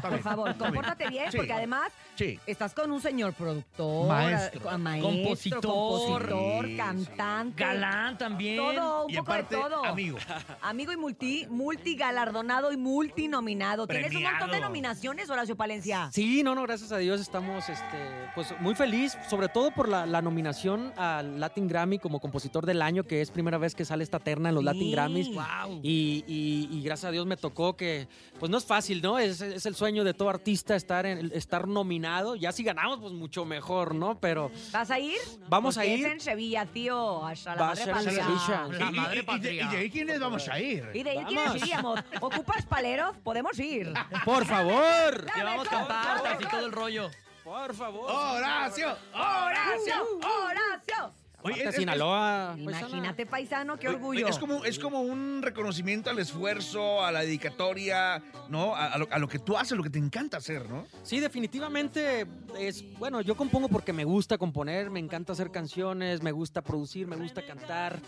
por 0.00 0.18
favor, 0.20 0.56
compórtate 0.56 1.08
bien, 1.08 1.30
Sí. 1.30 1.36
porque 1.36 1.52
además 1.52 1.92
Sí. 2.16 2.38
estás 2.46 2.74
con 2.74 2.90
un 2.90 3.00
señor 3.00 3.32
productor, 3.34 4.08
Maestro. 4.08 4.68
a- 4.70 4.78
maestro, 4.78 5.10
Compositor. 5.12 5.60
compositor, 5.62 6.66
Sí, 6.66 6.76
cantante. 6.76 7.62
Galán 7.64 8.18
también. 8.18 8.56
Todo, 8.56 9.06
un 9.06 9.10
Y 9.12 9.16
poco 9.16 9.32
de 9.34 9.42
todo. 9.44 9.84
amigo. 9.84 10.18
Amigo 10.62 10.92
y 10.92 10.96
multi, 10.96 11.46
multigalardonado 11.48 12.72
y 12.72 12.76
multinominado. 12.76 13.86
¿Tienes 13.86 14.14
un 14.14 14.22
montón 14.22 14.50
de 14.50 14.60
nominaciones, 14.60 15.30
Horacio 15.30 15.56
Palencia? 15.56 16.10
Sí, 16.12 16.42
no, 16.42 16.54
no, 16.54 16.62
gracias 16.62 16.92
a 16.92 16.98
Dios 16.98 17.20
estamos 17.20 17.68
este, 17.68 18.30
pues, 18.34 18.54
muy 18.60 18.74
feliz, 18.74 19.16
sobre 19.28 19.48
todo 19.48 19.70
por 19.70 19.88
la, 19.88 20.06
la 20.06 20.20
nominación 20.22 20.92
al 20.96 21.40
Latin 21.40 21.66
Grammy 21.68 21.98
como 21.98 22.20
compositor 22.20 22.66
del 22.66 22.82
año, 22.82 23.04
que 23.04 23.20
es 23.20 23.30
primera 23.30 23.58
vez 23.58 23.74
que 23.74 23.84
sale 23.84 24.04
esta 24.04 24.18
terna 24.18 24.48
en 24.50 24.54
los 24.54 24.64
Latin. 24.64 24.90
Grammys. 24.92 25.28
Wow. 25.34 25.80
Y, 25.82 26.24
y- 26.26 26.68
y 26.70 26.82
gracias 26.82 27.08
a 27.08 27.10
Dios 27.10 27.26
me 27.26 27.36
tocó 27.36 27.76
que, 27.76 28.08
pues 28.38 28.50
no 28.50 28.58
es 28.58 28.64
fácil, 28.64 29.00
¿no? 29.02 29.18
Es, 29.18 29.40
es 29.40 29.66
el 29.66 29.74
sueño 29.74 29.87
de 30.04 30.14
todo 30.14 30.28
artista 30.30 30.76
estar, 30.76 31.04
en, 31.06 31.30
estar 31.34 31.66
nominado. 31.66 32.36
Ya 32.36 32.52
si 32.52 32.62
ganamos, 32.62 33.00
pues 33.00 33.12
mucho 33.12 33.44
mejor, 33.44 33.94
¿no? 33.94 34.18
Pero 34.20 34.50
¿Vas 34.72 34.90
a 34.90 34.98
ir? 34.98 35.16
Vamos 35.48 35.76
a 35.76 35.80
Porque 35.80 35.94
ir. 35.96 36.06
Es 36.06 36.12
en 36.12 36.20
Sevilla, 36.20 36.66
tío. 36.66 37.24
Hasta 37.26 37.54
la 37.54 37.60
Va 37.60 37.66
a 37.66 37.68
madre 37.70 37.84
ser 37.84 37.88
en 37.88 37.94
patria. 38.04 38.24
Sevilla. 38.24 38.78
La 38.78 38.90
madre 38.90 39.16
y, 39.16 39.18
y 39.18 39.18
de, 39.18 39.24
patria. 39.24 39.52
y 39.64 39.68
de 39.68 39.76
ahí 39.78 39.90
quiénes 39.90 40.20
vamos 40.20 40.48
a 40.48 40.60
ir? 40.60 40.88
¿Y 40.94 41.02
de 41.02 41.14
ir 41.14 41.26
quiénes 41.26 41.54
iríamos? 41.56 42.00
¿Ocupas 42.20 42.66
paleros? 42.66 43.16
Podemos 43.24 43.58
ir. 43.58 43.92
por 44.24 44.44
favor, 44.46 45.26
Llevamos 45.34 45.64
mejor, 45.70 45.88
cantartas 45.88 46.40
y 46.40 46.44
todo 46.44 46.66
el 46.66 46.72
rollo. 46.72 47.10
por 47.44 47.74
favor. 47.74 48.10
¡Horacio! 48.10 48.96
¡Horacio! 49.14 49.94
¡Horacio! 50.16 51.12
Oye, 51.48 51.62
Aparte, 51.62 51.68
es- 51.70 51.74
es- 51.74 51.80
Sinaloa. 51.80 52.54
Imagínate, 52.58 53.26
paisano, 53.26 53.78
qué 53.78 53.88
Oye, 53.88 53.96
orgullo. 53.96 54.28
Es 54.28 54.38
como, 54.38 54.64
es 54.64 54.78
como 54.78 55.00
un 55.02 55.40
reconocimiento 55.42 56.10
al 56.10 56.18
esfuerzo, 56.18 57.04
a 57.04 57.12
la 57.12 57.20
dedicatoria, 57.20 58.22
¿no? 58.48 58.74
A, 58.74 58.86
a 58.92 58.98
lo, 58.98 59.08
a 59.10 59.18
lo 59.18 59.28
que 59.28 59.38
tú 59.38 59.56
haces, 59.56 59.76
lo 59.76 59.82
que 59.82 59.90
te 59.90 59.98
encanta 59.98 60.36
hacer, 60.36 60.68
¿no? 60.68 60.86
Sí, 61.02 61.20
definitivamente 61.20 62.26
es, 62.58 62.84
bueno, 62.98 63.20
yo 63.20 63.36
compongo 63.36 63.68
porque 63.68 63.92
me 63.92 64.04
gusta 64.04 64.38
componer, 64.38 64.90
me 64.90 65.00
encanta 65.00 65.32
hacer 65.32 65.50
canciones, 65.50 66.22
me 66.22 66.32
gusta 66.32 66.62
producir, 66.62 67.06
me 67.06 67.16
gusta 67.16 67.42
cantar, 67.44 68.00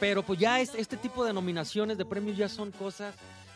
pero 0.00 0.22
pues 0.22 0.38
ya 0.38 0.60
es- 0.60 0.74
este 0.74 0.96
tipo 0.96 1.24
de 1.24 1.32
nominaciones, 1.32 1.96
de 1.98 2.04
premios 2.04 2.36
ya 2.36 2.48
son 2.48 2.70
cosas 2.72 3.14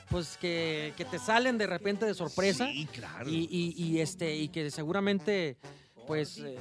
pues 0.09 0.37
que, 0.41 0.93
que 0.97 1.05
te 1.05 1.21
salen 1.21 1.57
de 1.57 1.69
repente 1.69 2.05
de 2.05 2.15
sorpresa 2.15 2.67
Sí, 2.67 2.87
claro. 2.93 3.31
y, 3.31 3.47
y- 3.49 3.75
y, 3.77 4.01
este 4.01 4.35
y 4.37 4.49
que 4.49 4.69
seguramente 4.73 5.57
pues 6.09 6.39
eh, 6.39 6.57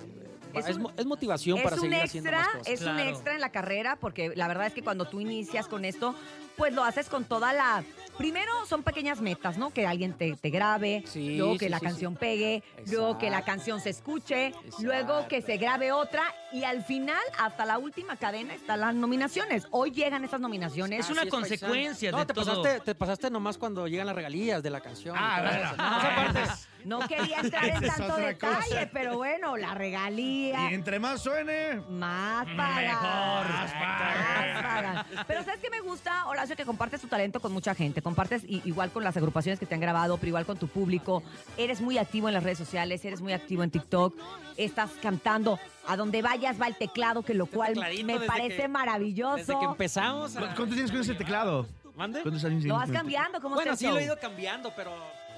Es 0.53 0.67
es, 0.67 0.75
un- 0.77 0.81
mo- 0.83 0.91
es 0.97 1.05
motivación 1.05 1.57
es 1.57 1.63
para 1.63 1.77
seguir 1.77 1.95
haciendo 2.01 2.29
extra, 2.29 2.45
más 2.45 2.55
cosas. 2.57 2.73
es 2.73 2.81
un 2.81 2.99
extra 2.99 3.35
en 3.35 3.41
la 3.41 3.49
carrera, 3.51 3.95
porque 3.97 4.33
la 4.35 4.47
verdad 4.47 4.67
es 4.67 4.73
que 4.73 4.81
cuando 4.81 5.05
tú 5.05 5.19
inicias 5.21 5.67
con 5.67 5.85
esto, 5.85 6.15
pues 6.59 6.73
lo 6.73 6.83
haces 6.83 7.09
con 7.09 7.23
toda 7.25 7.53
la... 7.53 7.83
Primero 8.17 8.51
son 8.67 8.83
pequeñas 8.83 9.21
metas, 9.21 9.57
¿no? 9.57 9.69
Que 9.71 9.87
alguien 9.87 10.11
te, 10.11 10.35
te 10.35 10.49
grabe, 10.49 11.03
Sí, 11.07 11.37
luego 11.37 11.53
que 11.57 11.67
sí, 11.67 11.69
la 11.69 11.79
sí, 11.79 11.85
canción 11.85 12.15
pegue, 12.17 12.63
luego 12.87 13.17
que 13.17 13.29
la 13.29 13.43
canción 13.43 13.79
se 13.79 13.91
escuche, 13.91 14.53
luego 14.79 15.25
que 15.29 15.41
se 15.41 15.55
grabe 15.55 15.93
otra 15.93 16.23
y 16.51 16.65
al 16.65 16.83
final, 16.83 17.21
hasta 17.37 17.63
la 17.65 17.77
última 17.77 18.17
cadena, 18.17 18.53
están 18.53 18.81
las 18.81 18.93
nominaciones. 18.93 19.67
Hoy 19.71 19.91
llegan 19.91 20.25
esas 20.25 20.41
nominaciones. 20.41 20.99
Es 20.99 21.09
una 21.09 21.21
Así 21.21 21.29
consecuencia 21.29 22.11
paisano. 22.11 22.17
de 22.17 22.23
no, 22.23 22.27
te 22.27 22.33
todo. 22.33 22.61
Pasaste, 22.63 22.79
te 22.83 22.95
pasaste 22.95 23.29
nomás 23.31 23.57
cuando 23.57 23.87
llegan 23.87 24.05
las 24.07 24.15
regalías 24.17 24.61
de 24.61 24.69
la 24.69 24.81
canción. 24.81 25.15
Ah, 25.17 25.39
bueno. 25.41 25.57
eso. 25.65 25.75
Ah, 25.77 26.33
es- 26.43 26.67
No 26.85 26.99
quería 27.07 27.39
entrar 27.39 27.65
en 27.65 27.81
tanto 27.87 28.15
detalle, 28.17 28.65
cosa. 28.69 28.89
pero 28.91 29.15
bueno, 29.17 29.55
la 29.55 29.73
regalía. 29.75 30.71
Y 30.71 30.73
entre 30.73 30.99
más 30.99 31.21
suene, 31.21 31.81
Más 31.89 32.45
pagan. 32.57 32.95
Más 33.01 33.49
Más 33.49 33.71
pagan. 33.73 35.05
Pero 35.27 35.43
¿sabes 35.43 35.59
qué 35.61 35.69
me 35.69 35.79
gusta, 35.81 36.25
Horacio? 36.27 36.48
Que 36.57 36.65
compartes 36.65 36.99
tu 37.01 37.07
talento 37.07 37.39
con 37.39 37.51
mucha 37.53 37.73
gente. 37.75 38.01
Compartes 38.01 38.43
i- 38.43 38.61
igual 38.65 38.91
con 38.91 39.03
las 39.03 39.15
agrupaciones 39.15 39.59
que 39.59 39.65
te 39.65 39.75
han 39.75 39.81
grabado, 39.81 40.17
pero 40.17 40.27
igual 40.29 40.45
con 40.45 40.57
tu 40.57 40.67
público. 40.67 41.23
Eres 41.57 41.79
muy 41.81 41.97
activo 41.97 42.27
en 42.27 42.33
las 42.33 42.43
redes 42.43 42.57
sociales, 42.57 43.03
eres 43.05 43.21
muy 43.21 43.33
activo 43.33 43.63
en 43.63 43.71
TikTok. 43.71 44.13
Estás 44.57 44.91
cantando. 45.01 45.59
A 45.87 45.95
donde 45.95 46.21
vayas 46.21 46.59
va 46.61 46.67
el 46.67 46.75
teclado, 46.75 47.23
que 47.23 47.33
lo 47.33 47.45
cual 47.45 47.73
tecladito 47.73 48.05
me 48.05 48.13
desde 48.13 48.27
parece 48.27 48.57
que- 48.57 48.67
maravilloso. 48.67 49.35
Desde 49.37 49.57
que 49.59 49.65
empezamos. 49.65 50.35
a- 50.35 50.39
¿cuánto 50.55 50.65
tienes 50.73 50.91
con 50.91 51.01
ese 51.01 51.15
teclado? 51.15 51.65
¿Mande? 51.95 52.21
¿Cuántos 52.21 52.43
años 52.45 52.63
Lo 52.63 52.75
tienes 52.75 52.79
vas 52.79 52.91
cambiando, 52.91 53.41
¿cómo 53.41 53.55
Bueno, 53.55 53.75
sí 53.75 53.85
lo 53.87 53.97
he 53.97 54.03
ido 54.05 54.17
cambiando, 54.19 54.71
pero... 54.75 54.91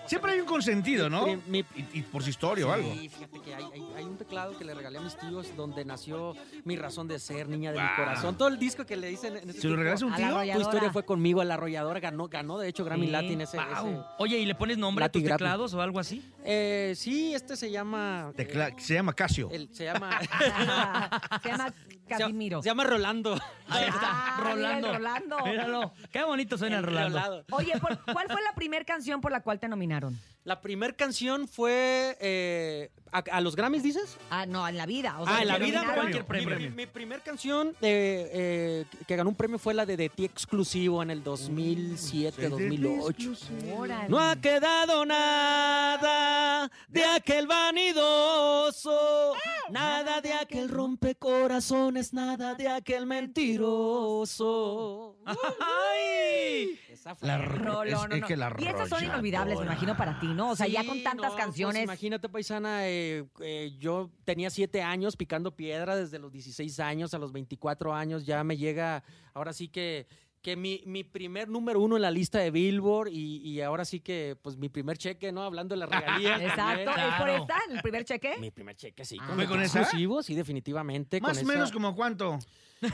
Siempre 0.07 0.33
hay 0.33 0.39
un 0.39 0.45
consentido, 0.45 1.09
¿no? 1.09 1.25
mi- 1.25 1.37
mi- 1.47 1.65
Y, 1.75 1.99
y 1.99 2.01
por 2.01 2.21
su 2.23 2.29
historia 2.29 2.65
o 2.67 2.71
algo. 2.71 2.91
Sí, 2.93 3.07
fíjate 3.09 3.39
que 3.39 3.55
hay, 3.55 3.63
hay- 3.73 3.85
hay 3.97 4.03
un 4.03 4.17
teclado 4.17 4.57
que 4.57 4.65
le 4.65 4.73
regalé 4.73 4.97
a 4.97 5.01
mis 5.01 5.17
tíos 5.17 5.55
donde 5.55 5.85
nació 5.85 6.35
mi 6.65 6.75
razón 6.75 7.07
de 7.07 7.19
ser, 7.19 7.47
niña 7.47 7.71
de 7.71 7.81
mi 7.81 7.87
corazón. 7.95 8.37
Todo 8.37 8.47
el 8.49 8.59
disco 8.59 8.85
que 8.85 8.97
le 8.97 9.07
dicen 9.07 9.37
en 9.37 9.49
este 9.49 9.61
¿Se 9.61 9.67
lo 9.67 9.75
regalaste 9.77 10.03
a 10.05 10.07
un 10.07 10.13
A 10.13 10.17
tío? 10.43 10.53
Tu 10.55 10.61
historia 10.61 10.91
fue 10.91 11.03
conmigo, 11.05 11.43
la 11.43 11.53
arrolladora 11.53 11.99
ganó, 11.99 12.27
ganó 12.27 12.57
de 12.57 12.67
hecho 12.67 12.83
Grammy 12.83 13.05
Sí. 13.05 13.11
Latin 13.11 13.41
ese, 13.41 13.57
Wow. 13.57 13.65
ese- 13.89 14.01
Oye, 14.19 14.37
¿y 14.39 14.45
le 14.45 14.55
pones 14.55 14.77
nombre 14.77 15.05
a 15.05 15.07
Latin 15.07 15.21
tus 15.21 15.27
Grammy. 15.27 15.37
teclados 15.39 15.73
o 15.73 15.81
algo 15.81 15.99
así? 15.99 16.23
Eh, 16.43 16.93
sí, 16.97 17.33
este 17.33 17.55
se 17.55 17.71
llama... 17.71 18.31
Tecla- 18.35 18.73
se 18.79 18.95
llama 18.95 19.13
Casio. 19.13 19.49
el- 19.51 19.69
se 19.71 19.85
llama... 19.85 20.19
Se 21.43 21.49
llama 21.49 21.73
Casimiro. 22.17 22.61
Se 22.61 22.69
llama 22.69 22.83
Rolando. 22.83 23.33
Ahí 23.69 23.85
está, 23.85 23.99
Ah, 24.03 24.35
mira 24.39 24.51
el 24.51 24.55
Rolando. 24.83 24.93
Rolando. 24.93 25.37
Míralo. 25.45 25.93
Qué 26.11 26.23
bonito 26.23 26.57
suena 26.57 26.77
el 26.79 26.83
Rolando. 26.83 27.45
Oye, 27.51 27.73
¿por- 27.79 27.97
¿cuál 28.11 28.27
fue 28.29 28.41
la 28.41 28.53
primera 28.55 28.83
canción 28.85 29.21
por 29.21 29.31
la 29.31 29.41
cual 29.41 29.59
te 29.59 29.67
nominaron? 29.67 30.19
La 30.43 30.59
primera 30.59 30.93
canción 30.93 31.47
fue... 31.47 32.17
eh, 32.19 32.89
a, 33.13 33.19
a 33.19 33.41
los 33.41 33.55
Grammys, 33.55 33.83
dices? 33.83 34.17
Ah, 34.29 34.45
no, 34.45 34.67
en 34.67 34.75
la 34.77 34.85
vida. 34.85 35.19
o 35.19 35.25
ah, 35.27 35.41
en 35.41 35.47
la 35.49 35.57
vida, 35.59 35.83
cualquier 35.93 36.25
premio. 36.25 36.55
Mi, 36.57 36.63
mi- 36.69 36.75
mi 36.75 36.85
primer 36.87 37.21
canción 37.21 37.69
eh, 37.81 38.29
eh, 38.33 38.85
que 39.05 39.15
ganó 39.15 39.29
un 39.29 39.35
premio 39.35 39.59
fue 39.59 39.73
la 39.73 39.85
de 39.85 39.97
De 39.97 40.09
Ti 40.09 40.25
Exclusivo 40.25 41.03
en 41.03 41.11
el 41.11 41.21
2007, 41.23 42.49
2008. 42.49 43.31
Órale. 43.75 44.09
No 44.09 44.19
ha 44.19 44.35
quedado 44.37 45.05
nada 45.05 46.71
de 46.87 47.05
aquel 47.05 47.47
vanidoso, 47.47 49.33
nada 49.69 50.21
de 50.21 50.33
aquel 50.33 50.69
rompecorazones, 51.31 52.13
nada 52.13 52.55
de 52.55 52.67
aquel 52.67 53.05
mentiroso. 53.05 55.15
¡Ay! 55.25 56.79
Esa 56.89 57.15
fue. 57.15 57.27
La 57.27 57.37
no, 57.37 57.83
es- 57.83 57.91
no, 57.93 58.15
es 58.15 58.21
no. 58.21 58.27
que 58.27 58.37
la 58.37 58.55
y 58.59 58.67
esas 58.67 58.89
son 58.89 59.03
inolvidables, 59.03 59.57
me 59.59 59.65
imagino, 59.65 59.95
para 59.95 60.19
ti, 60.19 60.27
¿no? 60.27 60.51
O 60.51 60.55
sea, 60.55 60.67
ya 60.67 60.85
con 60.85 61.01
tantas 61.03 61.31
no, 61.31 61.35
pues 61.35 61.45
canciones. 61.45 61.83
imagínate, 61.83 62.29
paisana, 62.29 62.87
eh, 62.87 63.25
eh, 63.39 63.75
yo 63.79 64.09
tenía 64.25 64.49
siete 64.49 64.81
años 64.81 65.15
picando 65.15 65.55
piedra 65.55 65.95
desde 65.95 66.19
los 66.19 66.31
16 66.31 66.79
años 66.79 67.13
a 67.13 67.19
los 67.19 67.31
24 67.31 67.93
años. 67.93 68.25
Ya 68.25 68.43
me 68.43 68.57
llega, 68.57 69.03
ahora 69.33 69.53
sí 69.53 69.67
que, 69.67 70.07
que 70.41 70.55
mi, 70.55 70.81
mi 70.85 71.03
primer 71.03 71.47
número 71.47 71.79
uno 71.81 71.95
en 71.97 72.01
la 72.01 72.09
lista 72.11 72.39
de 72.39 72.49
Billboard 72.49 73.09
y, 73.09 73.37
y 73.47 73.61
ahora 73.61 73.85
sí 73.85 73.99
que, 73.99 74.35
pues 74.41 74.57
mi 74.57 74.69
primer 74.69 74.97
cheque, 74.97 75.31
¿no? 75.31 75.43
Hablando 75.43 75.73
de 75.75 75.79
la 75.79 75.85
regalía. 75.85 76.35
Exacto, 76.43 76.91
¿es 76.91 77.15
por 77.19 77.29
esta, 77.29 77.57
el 77.69 77.81
primer 77.81 78.03
cheque? 78.05 78.37
Mi 78.39 78.49
primer 78.51 78.75
cheque, 78.75 79.05
sí. 79.05 79.17
Ah. 79.21 79.27
con 79.27 79.35
¿Fue 79.35 79.43
el 79.43 79.49
con 79.49 79.61
esa? 79.61 79.81
exclusivo, 79.81 80.23
sí, 80.23 80.33
definitivamente. 80.33 81.21
Más 81.21 81.41
o 81.41 81.45
menos 81.45 81.65
esa- 81.65 81.73
como 81.73 81.95
cuánto. 81.95 82.39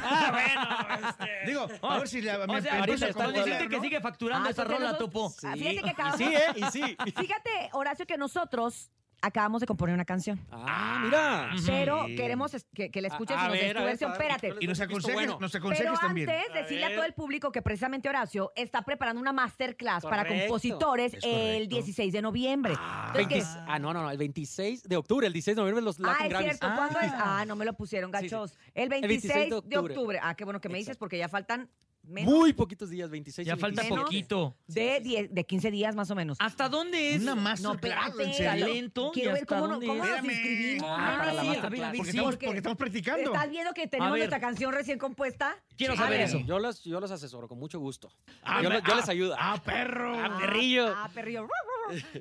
Ah, 0.02 0.30
bueno, 0.34 1.10
este. 1.10 1.48
Digo, 1.50 1.68
a 1.82 1.98
ver 2.00 2.08
si 2.10 2.22
la, 2.22 2.46
me 2.46 2.58
O 2.58 2.62
sea, 2.62 2.80
ahorita 2.80 3.06
acomodar, 3.06 3.34
diciendo 3.46 3.70
que 3.70 3.78
¿no? 3.78 3.82
sigue 3.84 4.02
facturando 4.02 4.48
Ah, 4.50 4.52
esa 4.52 4.64
rola, 4.66 4.80
nosotros- 4.92 5.00
Topo. 5.14 5.34
Ah, 5.48 5.54
Fíjate 5.54 5.82
que 5.84 5.90
acabamos- 5.90 6.20
Y 6.20 6.24
sí, 6.26 6.34
¿eh? 6.36 6.42
Y 6.58 6.64
sí. 6.72 6.98
Fíjate, 7.16 7.70
Horacio, 7.72 8.06
que 8.06 8.18
nosotros 8.18 8.92
acabamos 9.21 9.62
de 9.62 9.67
componer 9.67 9.93
una 9.95 10.06
canción. 10.06 10.39
Ah, 10.51 10.99
mira. 11.03 11.49
Pero 11.65 12.06
Sí. 12.06 12.15
queremos 12.15 12.53
es- 12.53 12.65
que, 12.73 12.91
que 12.91 13.01
la 13.01 13.08
escuches 13.10 13.36
A- 13.36 13.41
a 13.41 13.45
y 13.45 13.47
nos 13.49 13.53
des 13.53 13.62
ver, 13.63 13.71
tu 13.73 13.77
a 13.80 13.82
ver, 13.82 13.89
versión. 13.91 14.10
a 14.12 14.13
ver, 14.13 14.21
Espérate. 14.21 14.47
¿cuál 14.49 14.58
es 14.60 14.63
Y 14.63 14.67
nos 14.67 14.80
aconsejes, 14.82 15.13
bueno? 15.15 15.38
nos 15.39 15.51
Pero 15.51 15.63
aconsejes 15.65 15.99
también. 15.99 16.30
antes, 16.30 16.53
decirle 16.53 16.86
a 16.86 16.88
ver. 16.89 16.97
todo 16.97 17.06
el 17.06 17.13
público 17.13 17.51
que 17.51 17.62
precisamente 17.62 18.10
Horacio 18.10 18.51
está 18.56 18.82
preparando 18.84 19.19
una 19.21 19.34
masterclass 19.34 20.03
para 20.03 20.23
Correcto. 20.23 20.39
compositores 20.45 21.13
Es 21.15 21.23
el 21.23 21.32
correcto. 21.32 21.69
16 21.75 22.13
de 22.13 22.21
noviembre. 22.21 22.73
Entonces, 22.73 23.13
20 23.15 23.36
¿qué? 23.36 23.43
ah, 23.67 23.80
no, 23.80 23.93
no, 23.93 24.03
no, 24.03 24.12
el 24.12 24.17
26 24.17 24.84
de 24.84 24.95
octubre, 24.97 25.25
el 25.27 25.34
16 25.34 25.56
de 25.56 25.62
noviembre 25.62 25.84
los 25.84 25.99
Latin 25.99 26.15
Ah, 26.21 26.23
es 26.25 26.30
Grammys. 26.30 26.58
cierto. 26.60 26.75
¿Cuándo 26.75 26.99
es? 26.99 27.12
Ah, 27.15 27.43
no 27.47 27.56
me 27.56 27.65
lo 27.65 27.73
pusieron, 27.73 28.12
Sí, 28.12 28.17
sí. 28.19 28.23
gachos. 28.30 28.58
El 28.73 28.89
26, 28.89 29.34
26 29.34 29.43
de, 29.45 29.49
de 29.49 29.56
octubre. 29.77 29.93
octubre. 29.95 30.19
Ah, 30.21 30.36
qué 30.36 30.43
bueno 30.43 30.62
que 30.62 30.69
me 30.69 30.75
dices 30.77 30.89
Exacto. 30.89 30.99
porque 30.99 31.17
ya 31.17 31.27
faltan 31.30 31.69
menos 32.08 32.34
Muy 32.34 32.54
poquitos 32.54 32.89
días, 32.89 33.10
26 33.10 33.46
Ya 33.48 33.54
y 33.56 33.60
falta 33.60 33.82
27. 33.82 34.04
poquito. 34.04 34.56
de, 34.67 35.00
10 35.02 35.34
de 35.34 35.43
15 35.46 35.72
días 35.72 35.96
más 35.96 36.10
o 36.12 36.15
menos. 36.15 36.38
¿Hasta 36.39 36.70
dónde 36.70 37.15
es? 37.15 37.22
Una 37.22 37.36
No, 37.36 37.41
masterclass, 37.41 38.08
espérate. 38.10 38.24
¿en 38.24 38.34
serio? 38.34 38.65
talento? 38.65 39.12
Quiero 39.13 39.30
¿Y 39.30 39.34
ver 39.34 39.41
hasta 39.43 39.56
cómo, 39.56 39.67
no- 39.67 39.74
dónde 39.74 39.88
cómo 39.88 40.04
es? 40.04 40.10
nos 40.10 40.17
Espérame. 40.20 40.34
inscribimos. 40.39 40.89
Ah, 40.91 41.15
para 41.17 41.34
la 41.34 41.41
sí, 41.41 41.48
masterclass. 41.48 41.63
a 41.65 41.70
ver, 41.70 41.84
a 41.84 41.88
ver, 41.91 41.98
Porque, 41.98 42.12
sí. 42.12 42.17
estamos, 42.17 42.32
porque- 42.36 42.46
porque 42.46 42.58
estamos 42.58 42.78
practicando. 42.78 43.34
¿Estás 43.34 43.50
viendo 43.50 43.74
que 43.74 43.88
tenemos 43.88 44.12
ver. 44.13 44.20
nuestra 44.20 44.39
canción 44.39 44.74
recién 44.74 44.98
compuesta? 45.00 45.56
Quiero 45.78 45.93
A 45.93 45.98
saber 45.98 46.20
ver. 46.20 46.28
eso. 46.28 46.39
Yo 46.39 46.60
los, 46.60 46.84
yo 46.84 47.00
los 47.00 47.12
asesoro 47.12 47.48
con 47.48 47.60
mucho 47.60 47.80
gusto. 47.80 48.10
Ah, 48.43 48.62
yo, 48.62 48.70
me- 48.70 48.76
los- 48.76 48.84
yo 48.84 48.93
ah, 48.93 48.96
les 48.98 49.10
ayudo. 49.10 49.36
Ah, 49.38 49.62
perro. 49.63 50.13
Ah, 50.17 50.38
perrillo. 50.39 50.88
Ah, 50.96 51.10
perrillo. 51.13 51.48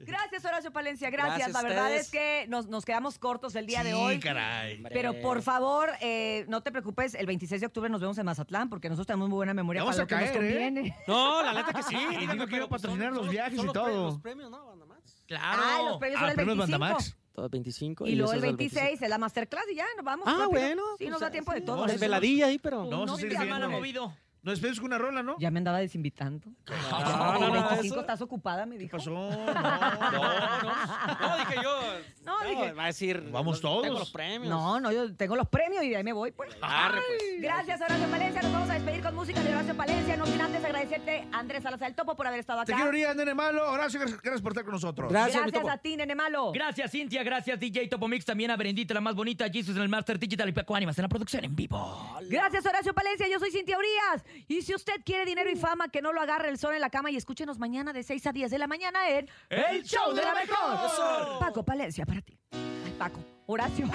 Gracias, 0.06 0.44
Horacio 0.44 0.72
Palencia. 0.72 1.10
Gracias. 1.10 1.36
Gracias 1.38 1.52
La 1.52 1.62
verdad 1.68 1.94
es 1.94 2.10
que 2.10 2.46
nos, 2.48 2.66
nos 2.66 2.84
quedamos 2.84 3.18
cortos 3.18 3.54
el 3.56 3.66
día 3.66 3.82
de 3.82 3.94
hoy. 3.94 4.18
caray. 4.20 4.82
Pero 4.92 5.20
por 5.20 5.42
favor, 5.42 5.90
eh, 6.00 6.44
no 6.48 6.62
te 6.62 6.70
preocupes, 6.72 7.14
el 7.14 7.26
26 7.26 7.60
de 7.60 7.66
octubre 7.66 7.88
nos 7.90 8.00
vemos 8.00 8.18
en 8.18 8.26
Mazatlán 8.26 8.68
porque 8.68 8.88
nosotros 8.88 9.06
tenemos 9.06 9.28
muy 9.28 9.36
buena 9.36 9.54
memoria 9.54 9.82
Vamos 9.82 9.96
para 9.96 10.02
a 10.02 10.04
lo 10.04 10.08
que 10.08 10.14
nos 10.14 10.24
caer, 10.32 10.44
¿eh? 10.44 10.54
conviene. 10.70 10.96
No, 11.06 11.42
la 11.42 11.52
neta 11.52 11.72
que 11.72 11.82
sí. 11.82 11.96
Y 12.20 12.26
digo 12.26 12.46
que 12.46 12.56
a 12.56 12.68
patrocinar 12.68 13.12
los 13.12 13.28
viajes 13.28 13.58
y 13.58 13.62
los 13.62 13.72
todo. 13.72 14.06
Los 14.06 14.20
premios, 14.20 14.50
¿no? 14.50 14.64
Banda 14.66 14.86
más. 14.86 15.22
Claro. 15.26 15.62
Ah, 15.64 15.82
los 15.88 15.98
premios 15.98 16.18
Ah, 16.20 16.24
son 16.24 16.30
el 16.30 16.34
premios 16.36 16.56
25. 16.58 16.78
Bandamax. 16.80 17.16
todo 17.32 17.48
25. 17.48 18.06
Y 18.06 18.14
luego 18.14 18.32
el 18.32 18.38
eso 18.38 18.46
es 18.46 18.56
26 18.56 19.02
es 19.02 19.08
la 19.08 19.18
masterclass 19.18 19.64
y 19.72 19.76
ya 19.76 19.84
nos 19.96 20.04
vamos. 20.04 20.26
Ah, 20.28 20.32
rápido. 20.32 20.50
bueno, 20.50 20.82
Sí, 20.92 20.96
pues, 20.98 21.10
nos 21.10 21.20
da 21.20 21.30
tiempo 21.30 21.52
de 21.52 21.60
todo. 21.60 21.76
No, 21.76 21.84
eso. 21.84 21.92
desveladilla 21.92 22.46
ahí, 22.46 22.58
pero... 22.58 22.84
No, 22.84 23.06
No, 23.06 23.14
a 23.14 23.68
movido. 23.68 24.14
Nos 24.46 24.52
despedimos 24.52 24.78
con 24.78 24.86
una 24.86 24.98
rola, 24.98 25.24
¿no? 25.24 25.34
Ya 25.40 25.50
me 25.50 25.58
andaba 25.58 25.78
desinvitando. 25.78 26.46
Ah, 26.70 27.34
el 27.34 27.40
no, 27.46 27.52
25 27.52 27.84
eso- 27.84 28.00
estás 28.00 28.20
ocupada, 28.20 28.64
me 28.64 28.78
dijo. 28.78 28.96
¿Qué 28.96 28.98
pasó? 28.98 29.12
No, 31.20 31.36
dije 31.38 31.54
yo... 31.62 31.80
No, 32.24 32.42
no, 32.42 32.48
dije. 32.48 32.72
va 32.72 32.84
a 32.84 32.86
decir... 32.86 33.28
Vamos 33.32 33.60
todos. 33.60 33.82
Tengo 33.82 33.98
los 33.98 34.10
premios. 34.10 34.48
No, 34.48 34.78
no, 34.78 34.92
yo 34.92 35.12
tengo 35.16 35.34
los 35.34 35.48
premios 35.48 35.82
y 35.82 35.90
de 35.90 35.96
ahí 35.96 36.04
me 36.04 36.12
voy, 36.12 36.30
pues. 36.30 36.56
Arre, 36.62 37.00
pues. 37.08 37.42
Gracias, 37.42 37.80
Horacio 37.80 38.06
Palencia. 38.06 38.42
Nos 38.42 38.52
vamos 38.52 38.70
a 38.70 38.74
despedir 38.74 39.02
con 39.02 39.14
música 39.16 39.42
de 39.42 39.52
Horacio 39.52 39.76
Palencia. 39.76 40.16
No 40.16 40.26
sin 40.26 40.40
antes 40.40 40.64
agradecerte, 40.64 41.26
Andrés 41.32 41.62
Salazar 41.64 41.88
el 41.88 41.96
Topo, 41.96 42.14
por 42.14 42.26
haber 42.26 42.40
estado 42.40 42.60
acá. 42.60 42.72
Te 42.72 42.80
quiero 42.80 42.96
ir, 42.96 43.16
nene 43.16 43.34
malo. 43.34 43.68
Horacio, 43.70 43.98
gracias, 43.98 44.22
gracias 44.22 44.42
por 44.42 44.52
estar 44.52 44.64
con 44.64 44.74
nosotros. 44.74 45.10
Gracias, 45.10 45.42
a 45.68 45.78
ti, 45.78 45.96
nene 45.96 46.14
malo. 46.14 46.52
Gracias, 46.52 46.92
Cintia. 46.92 47.24
Gracias, 47.24 47.58
DJ 47.58 47.88
Topo 47.88 48.06
Mix. 48.06 48.24
También 48.24 48.52
a 48.52 48.56
Berendita, 48.56 48.94
la 48.94 49.00
más 49.00 49.16
bonita. 49.16 49.48
Jesus 49.48 49.74
en 49.74 49.82
el 49.82 49.88
Master 49.88 50.18
Digital 50.18 50.48
y 50.48 50.52
Paco 50.52 50.76
Ánimas 50.76 50.96
en 50.98 51.02
la 51.02 51.08
producción 51.08 51.44
en 51.44 51.56
vivo. 51.56 52.16
Gracias, 52.28 52.64
Horacio 52.64 52.94
Palencia. 52.94 53.26
Yo 53.28 53.38
soy 53.38 53.50
Cintia 53.50 53.76
Urias. 53.76 54.24
Y 54.48 54.62
si 54.62 54.74
usted 54.74 55.02
quiere 55.04 55.24
dinero 55.24 55.50
y 55.50 55.56
fama, 55.56 55.88
que 55.88 56.02
no 56.02 56.12
lo 56.12 56.20
agarre 56.20 56.48
el 56.48 56.58
sol 56.58 56.74
en 56.74 56.80
la 56.80 56.90
cama 56.90 57.10
y 57.10 57.16
escúchenos 57.16 57.58
mañana 57.58 57.92
de 57.92 58.02
6 58.02 58.26
a 58.26 58.32
10 58.32 58.50
de 58.50 58.58
la 58.58 58.66
mañana 58.66 59.08
en 59.10 59.28
El 59.48 59.82
Show 59.84 60.12
de 60.14 60.22
la 60.22 60.34
Mejor. 60.34 60.82
Mejor. 60.82 61.38
Paco 61.38 61.64
Palencia, 61.64 62.04
para 62.06 62.20
ti. 62.20 62.38
Ay, 62.52 62.94
Paco. 62.98 63.20
Horacio. 63.48 63.86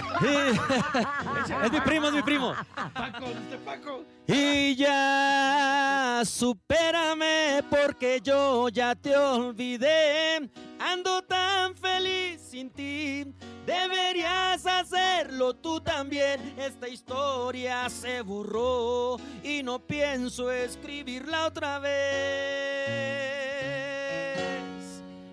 es 1.64 1.72
mi 1.72 1.82
primo, 1.82 2.08
es 2.08 2.14
mi 2.14 2.22
primo. 2.22 2.56
Paco, 2.94 3.26
¿dónde 3.26 3.56
está 3.56 3.58
Paco? 3.66 4.06
Y 4.26 4.76
ya, 4.76 6.22
supérame 6.26 7.62
porque 7.70 8.22
yo 8.24 8.70
ya 8.70 8.96
te 8.96 9.16
olvidé. 9.18 10.50
Ando 10.80 11.22
tan 11.24 11.76
feliz 11.76 12.42
sin 12.42 12.70
ti. 12.70 13.26
Deberías 13.66 14.66
hacerlo 14.66 15.54
tú 15.54 15.82
también. 15.82 16.56
Esta 16.58 16.88
historia 16.88 17.90
se 17.90 18.22
borró 18.22 19.18
y 19.44 19.64
no 19.64 19.80
pienso 19.80 20.50
escribirla 20.50 21.48
otra 21.48 21.78
vez. 21.80 21.92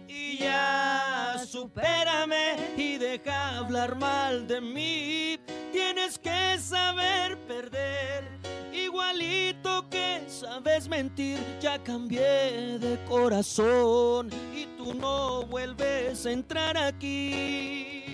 Y 0.09 0.39
ya, 0.39 1.18
supérame 1.49 2.57
y 2.77 2.99
deja 2.99 3.57
hablar 3.57 3.97
mal 3.97 4.47
de 4.47 4.61
mí. 4.61 5.41
Tienes 5.73 6.19
que 6.19 6.59
saber 6.59 7.39
perder, 7.47 8.29
igualito 8.73 9.89
que 9.89 10.25
sabes 10.29 10.89
mentir. 10.89 11.39
Ya 11.61 11.83
cambié 11.83 12.79
de 12.79 12.99
corazón 13.09 14.31
y 14.55 14.67
tú 14.77 14.95
no 14.95 15.45
vuelves 15.45 16.27
a 16.27 16.33
entrar 16.33 16.77
aquí. 16.77 18.05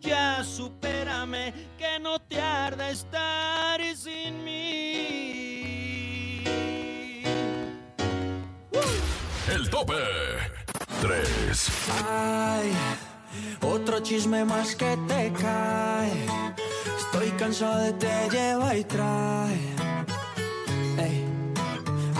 Ya 0.00 0.42
supérame 0.42 1.52
que 1.76 1.98
no 2.00 2.18
te 2.18 2.40
arda 2.40 2.90
estar 2.90 3.80
sin 3.94 4.42
mí. 4.44 6.44
El 9.52 9.68
tope. 9.68 10.59
3. 11.00 11.68
Ay, 12.10 12.72
otro 13.62 14.00
chisme 14.00 14.44
más 14.44 14.76
que 14.76 14.98
te 15.08 15.32
cae. 15.32 16.26
Estoy 16.98 17.30
cansado 17.38 17.78
de 17.78 17.92
te 17.94 18.28
lleva 18.30 18.76
y 18.76 18.84
trae. 18.84 19.58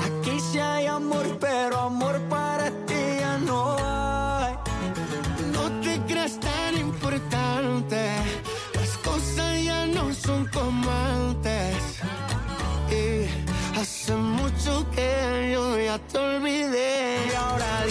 Aquí 0.04 0.40
sí 0.40 0.58
hay 0.58 0.86
amor, 0.86 1.38
pero 1.38 1.78
amor 1.80 2.18
para 2.28 2.70
ti 2.86 3.02
ya 3.20 3.38
no 3.38 3.76
hay. 3.78 4.54
No 5.52 5.64
te 5.82 6.00
creas 6.08 6.40
tan 6.40 6.76
importante. 6.76 8.12
Las 8.74 8.96
cosas 8.98 9.62
ya 9.62 9.86
no 9.86 10.12
son 10.14 10.46
como 10.46 10.90
antes. 10.90 11.76
Y 12.90 13.78
hace 13.78 14.14
mucho 14.14 14.90
que 14.90 15.50
yo 15.52 15.78
ya 15.78 15.98
te 15.98 16.18
olvidé. 16.18 17.26
Y 17.30 17.34
ahora 17.34 17.84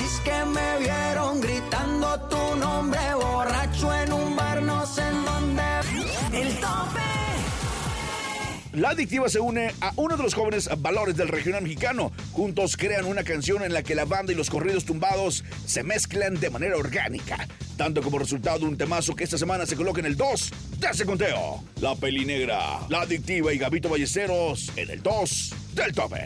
La 8.79 8.91
adictiva 8.91 9.27
se 9.27 9.41
une 9.41 9.73
a 9.81 9.91
uno 9.97 10.15
de 10.15 10.23
los 10.23 10.33
jóvenes 10.33 10.69
valores 10.77 11.17
del 11.17 11.27
regional 11.27 11.63
mexicano. 11.63 12.13
Juntos 12.31 12.77
crean 12.77 13.03
una 13.03 13.25
canción 13.25 13.61
en 13.61 13.73
la 13.73 13.83
que 13.83 13.93
la 13.93 14.05
banda 14.05 14.31
y 14.31 14.35
los 14.35 14.49
corridos 14.49 14.85
tumbados 14.85 15.43
se 15.65 15.83
mezclan 15.83 16.39
de 16.39 16.49
manera 16.49 16.77
orgánica, 16.77 17.45
dando 17.75 18.01
como 18.01 18.19
resultado 18.19 18.65
un 18.65 18.77
temazo 18.77 19.17
que 19.17 19.25
esta 19.25 19.37
semana 19.37 19.65
se 19.65 19.75
coloca 19.75 19.99
en 19.99 20.05
el 20.05 20.15
2 20.15 20.51
de 20.77 20.87
ese 20.87 21.05
conteo. 21.05 21.61
La 21.81 21.93
Peli 21.97 22.23
Negra, 22.23 22.79
La 22.87 23.01
Adictiva 23.01 23.51
y 23.51 23.57
Gabito 23.57 23.89
Ballesteros 23.89 24.71
en 24.77 24.89
el 24.91 25.03
2 25.03 25.55
del 25.73 25.91
tope. 25.91 26.25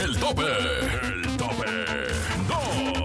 El 0.00 0.16
tope. 0.18 0.42
El 1.02 1.36
tope. 1.36 1.66
2. 2.94 3.01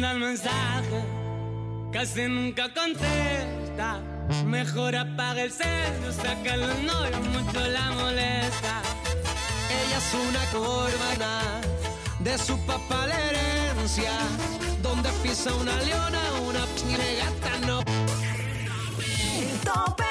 Manda 0.00 0.14
mensaje, 0.14 1.04
casi 1.92 2.26
nunca 2.26 2.72
contesta. 2.72 4.00
Mejor 4.46 4.96
apaga 4.96 5.42
el 5.42 5.52
cel, 5.52 6.12
saca 6.12 6.54
el 6.54 6.86
novio, 6.86 7.20
mucho 7.20 7.60
la 7.68 7.90
molesta. 7.92 8.82
Ella 9.68 9.98
es 9.98 10.14
una 10.14 10.44
corbana, 10.58 11.60
de 12.20 12.38
su 12.38 12.58
papá 12.64 13.06
la 13.08 13.18
herencia. 13.28 14.12
Donde 14.82 15.10
pisa 15.22 15.54
una 15.54 15.76
leona, 15.82 16.20
una 16.48 16.64
gata 17.20 17.66
no. 17.66 17.99
¡Tope! 19.64 20.04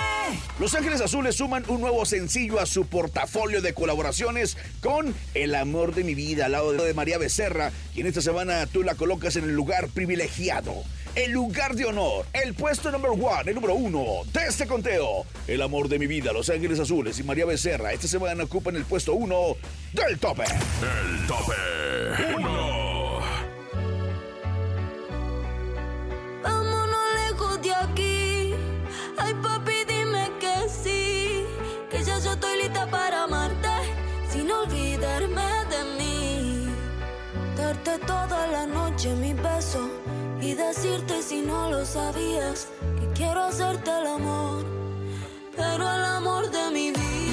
Los 0.60 0.76
Ángeles 0.76 1.02
Azules 1.02 1.36
suman 1.36 1.64
un 1.68 1.82
nuevo 1.82 2.06
sencillo 2.06 2.60
a 2.60 2.66
su 2.66 2.86
portafolio 2.86 3.62
de 3.62 3.74
colaboraciones 3.74 4.58
con 4.82 5.16
El 5.34 5.56
amor 5.56 5.96
de 5.96 6.04
mi 6.04 6.16
vida 6.16 6.46
al 6.46 6.52
lado 6.52 6.74
de 6.74 6.94
María 6.94 7.18
Becerra, 7.18 7.72
y 7.96 8.02
en 8.02 8.08
esta 8.08 8.22
semana 8.22 8.68
tú 8.68 8.84
la 8.84 8.96
colocas 8.96 9.38
en 9.38 9.46
el 9.46 9.56
lugar 9.56 9.88
privilegiado, 9.88 10.74
el 11.16 11.32
lugar 11.32 11.76
de 11.76 11.86
honor, 11.86 12.26
el 12.34 12.54
puesto 12.54 12.92
número 12.92 13.14
one, 13.14 13.50
el 13.50 13.56
número 13.56 13.74
uno 13.74 14.06
de 14.34 14.48
este 14.48 14.68
conteo. 14.68 15.26
El 15.48 15.62
amor 15.62 15.88
de 15.88 15.98
mi 15.98 16.08
vida, 16.08 16.34
Los 16.34 16.50
Ángeles 16.50 16.80
Azules 16.80 17.18
y 17.20 17.24
María 17.24 17.46
Becerra 17.46 17.94
esta 17.94 18.08
semana 18.08 18.44
ocupan 18.44 18.76
el 18.76 18.86
puesto 18.86 19.14
uno 19.14 19.56
del 19.94 20.20
tope. 20.20 20.44
El 20.44 21.28
tope. 21.28 21.54
1. 22.38 22.79
Darte 37.70 38.00
toda 38.00 38.48
la 38.48 38.66
noche 38.66 39.14
mi 39.14 39.32
beso. 39.32 39.92
Y 40.42 40.56
decirte 40.56 41.22
si 41.22 41.44
no 41.44 41.70
lo 41.70 41.86
sabías. 41.86 42.68
Que 43.00 43.08
quiero 43.14 43.44
hacerte 43.44 43.92
el 43.92 44.08
amor. 44.08 44.66
Pero 45.56 45.84
el 45.84 46.04
amor 46.04 46.50
de 46.50 46.72
mi 46.72 46.90
vida. 46.90 47.29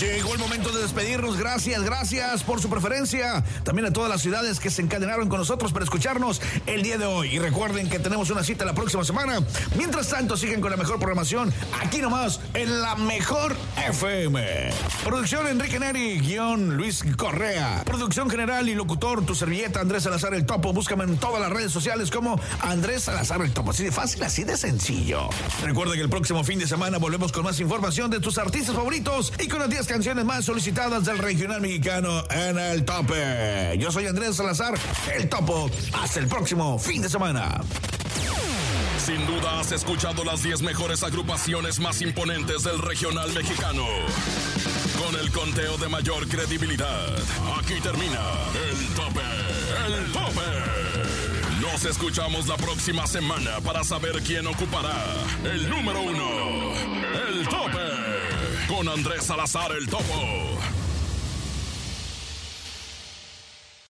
Llegó 0.00 0.32
el 0.32 0.40
momento 0.40 0.72
de 0.72 0.82
despedirnos. 0.82 1.38
Gracias, 1.38 1.82
gracias 1.82 2.42
por 2.42 2.60
su 2.60 2.68
preferencia. 2.68 3.44
También 3.62 3.86
a 3.86 3.92
todas 3.92 4.10
las 4.10 4.22
ciudades 4.22 4.58
que 4.58 4.68
se 4.68 4.82
encadenaron 4.82 5.28
con 5.28 5.38
nosotros 5.38 5.72
para 5.72 5.84
escucharnos 5.84 6.42
el 6.66 6.82
día 6.82 6.98
de 6.98 7.06
hoy. 7.06 7.36
Y 7.36 7.38
recuerden 7.38 7.88
que 7.88 8.00
tenemos 8.00 8.30
una 8.30 8.42
cita 8.42 8.64
la 8.64 8.74
próxima 8.74 9.04
semana. 9.04 9.38
Mientras 9.76 10.08
tanto, 10.08 10.36
siguen 10.36 10.60
con 10.60 10.72
la 10.72 10.76
mejor 10.76 10.98
programación 10.98 11.52
aquí 11.80 11.98
nomás 11.98 12.40
en 12.54 12.80
la 12.80 12.96
mejor 12.96 13.54
FM. 13.86 14.70
Producción 15.04 15.46
Enrique 15.46 15.78
Neri, 15.78 16.18
guion 16.18 16.76
Luis 16.76 17.04
Correa. 17.16 17.82
Producción 17.84 18.28
general 18.28 18.68
y 18.68 18.74
locutor, 18.74 19.24
tu 19.24 19.36
servilleta 19.36 19.80
Andrés 19.80 20.02
Salazar 20.02 20.34
el 20.34 20.44
Topo. 20.44 20.72
Búscame 20.72 21.04
en 21.04 21.18
todas 21.18 21.40
las 21.40 21.50
redes 21.50 21.70
sociales 21.70 22.10
como 22.10 22.40
Andrés 22.62 23.04
Salazar 23.04 23.42
el 23.42 23.52
Topo. 23.52 23.70
Así 23.70 23.84
de 23.84 23.92
fácil, 23.92 24.22
así 24.24 24.42
de 24.42 24.56
sencillo. 24.56 25.28
Recuerden 25.62 25.96
que 25.96 26.02
el 26.02 26.10
próximo 26.10 26.42
fin 26.42 26.58
de 26.58 26.66
semana 26.66 26.98
volvemos 26.98 27.30
con 27.30 27.44
más 27.44 27.60
información 27.60 28.10
de 28.10 28.18
tus 28.18 28.38
artistas 28.38 28.74
favoritos 28.74 29.32
y 29.38 29.46
con 29.46 29.60
las 29.60 29.68
10 29.84 29.92
canciones 29.92 30.24
más 30.24 30.46
solicitadas 30.46 31.04
del 31.04 31.18
regional 31.18 31.60
mexicano 31.60 32.24
en 32.30 32.58
el 32.58 32.86
tope. 32.86 33.76
Yo 33.78 33.92
soy 33.92 34.06
Andrés 34.06 34.36
Salazar, 34.36 34.74
el 35.14 35.28
Topo. 35.28 35.70
Hasta 35.92 36.20
el 36.20 36.26
próximo 36.26 36.78
fin 36.78 37.02
de 37.02 37.10
semana. 37.10 37.60
Sin 38.96 39.26
duda 39.26 39.60
has 39.60 39.72
escuchado 39.72 40.24
las 40.24 40.42
10 40.42 40.62
mejores 40.62 41.02
agrupaciones 41.02 41.80
más 41.80 42.00
imponentes 42.00 42.62
del 42.62 42.78
regional 42.80 43.30
mexicano. 43.34 43.84
Con 45.04 45.20
el 45.20 45.30
conteo 45.30 45.76
de 45.76 45.88
mayor 45.88 46.26
credibilidad. 46.28 47.18
Aquí 47.58 47.78
termina 47.82 48.22
el 48.70 48.88
tope. 48.94 49.20
El 49.86 50.12
tope. 50.12 51.60
Nos 51.60 51.84
escuchamos 51.84 52.48
la 52.48 52.56
próxima 52.56 53.06
semana 53.06 53.60
para 53.62 53.84
saber 53.84 54.22
quién 54.22 54.46
ocupará 54.46 54.94
el 55.44 55.68
número 55.68 56.00
uno. 56.00 56.72
El 57.28 57.46
tope. 57.48 58.03
Con 58.68 58.88
Andrés 58.88 59.24
Salazar 59.24 59.72
el 59.72 59.86
topo. 59.88 60.83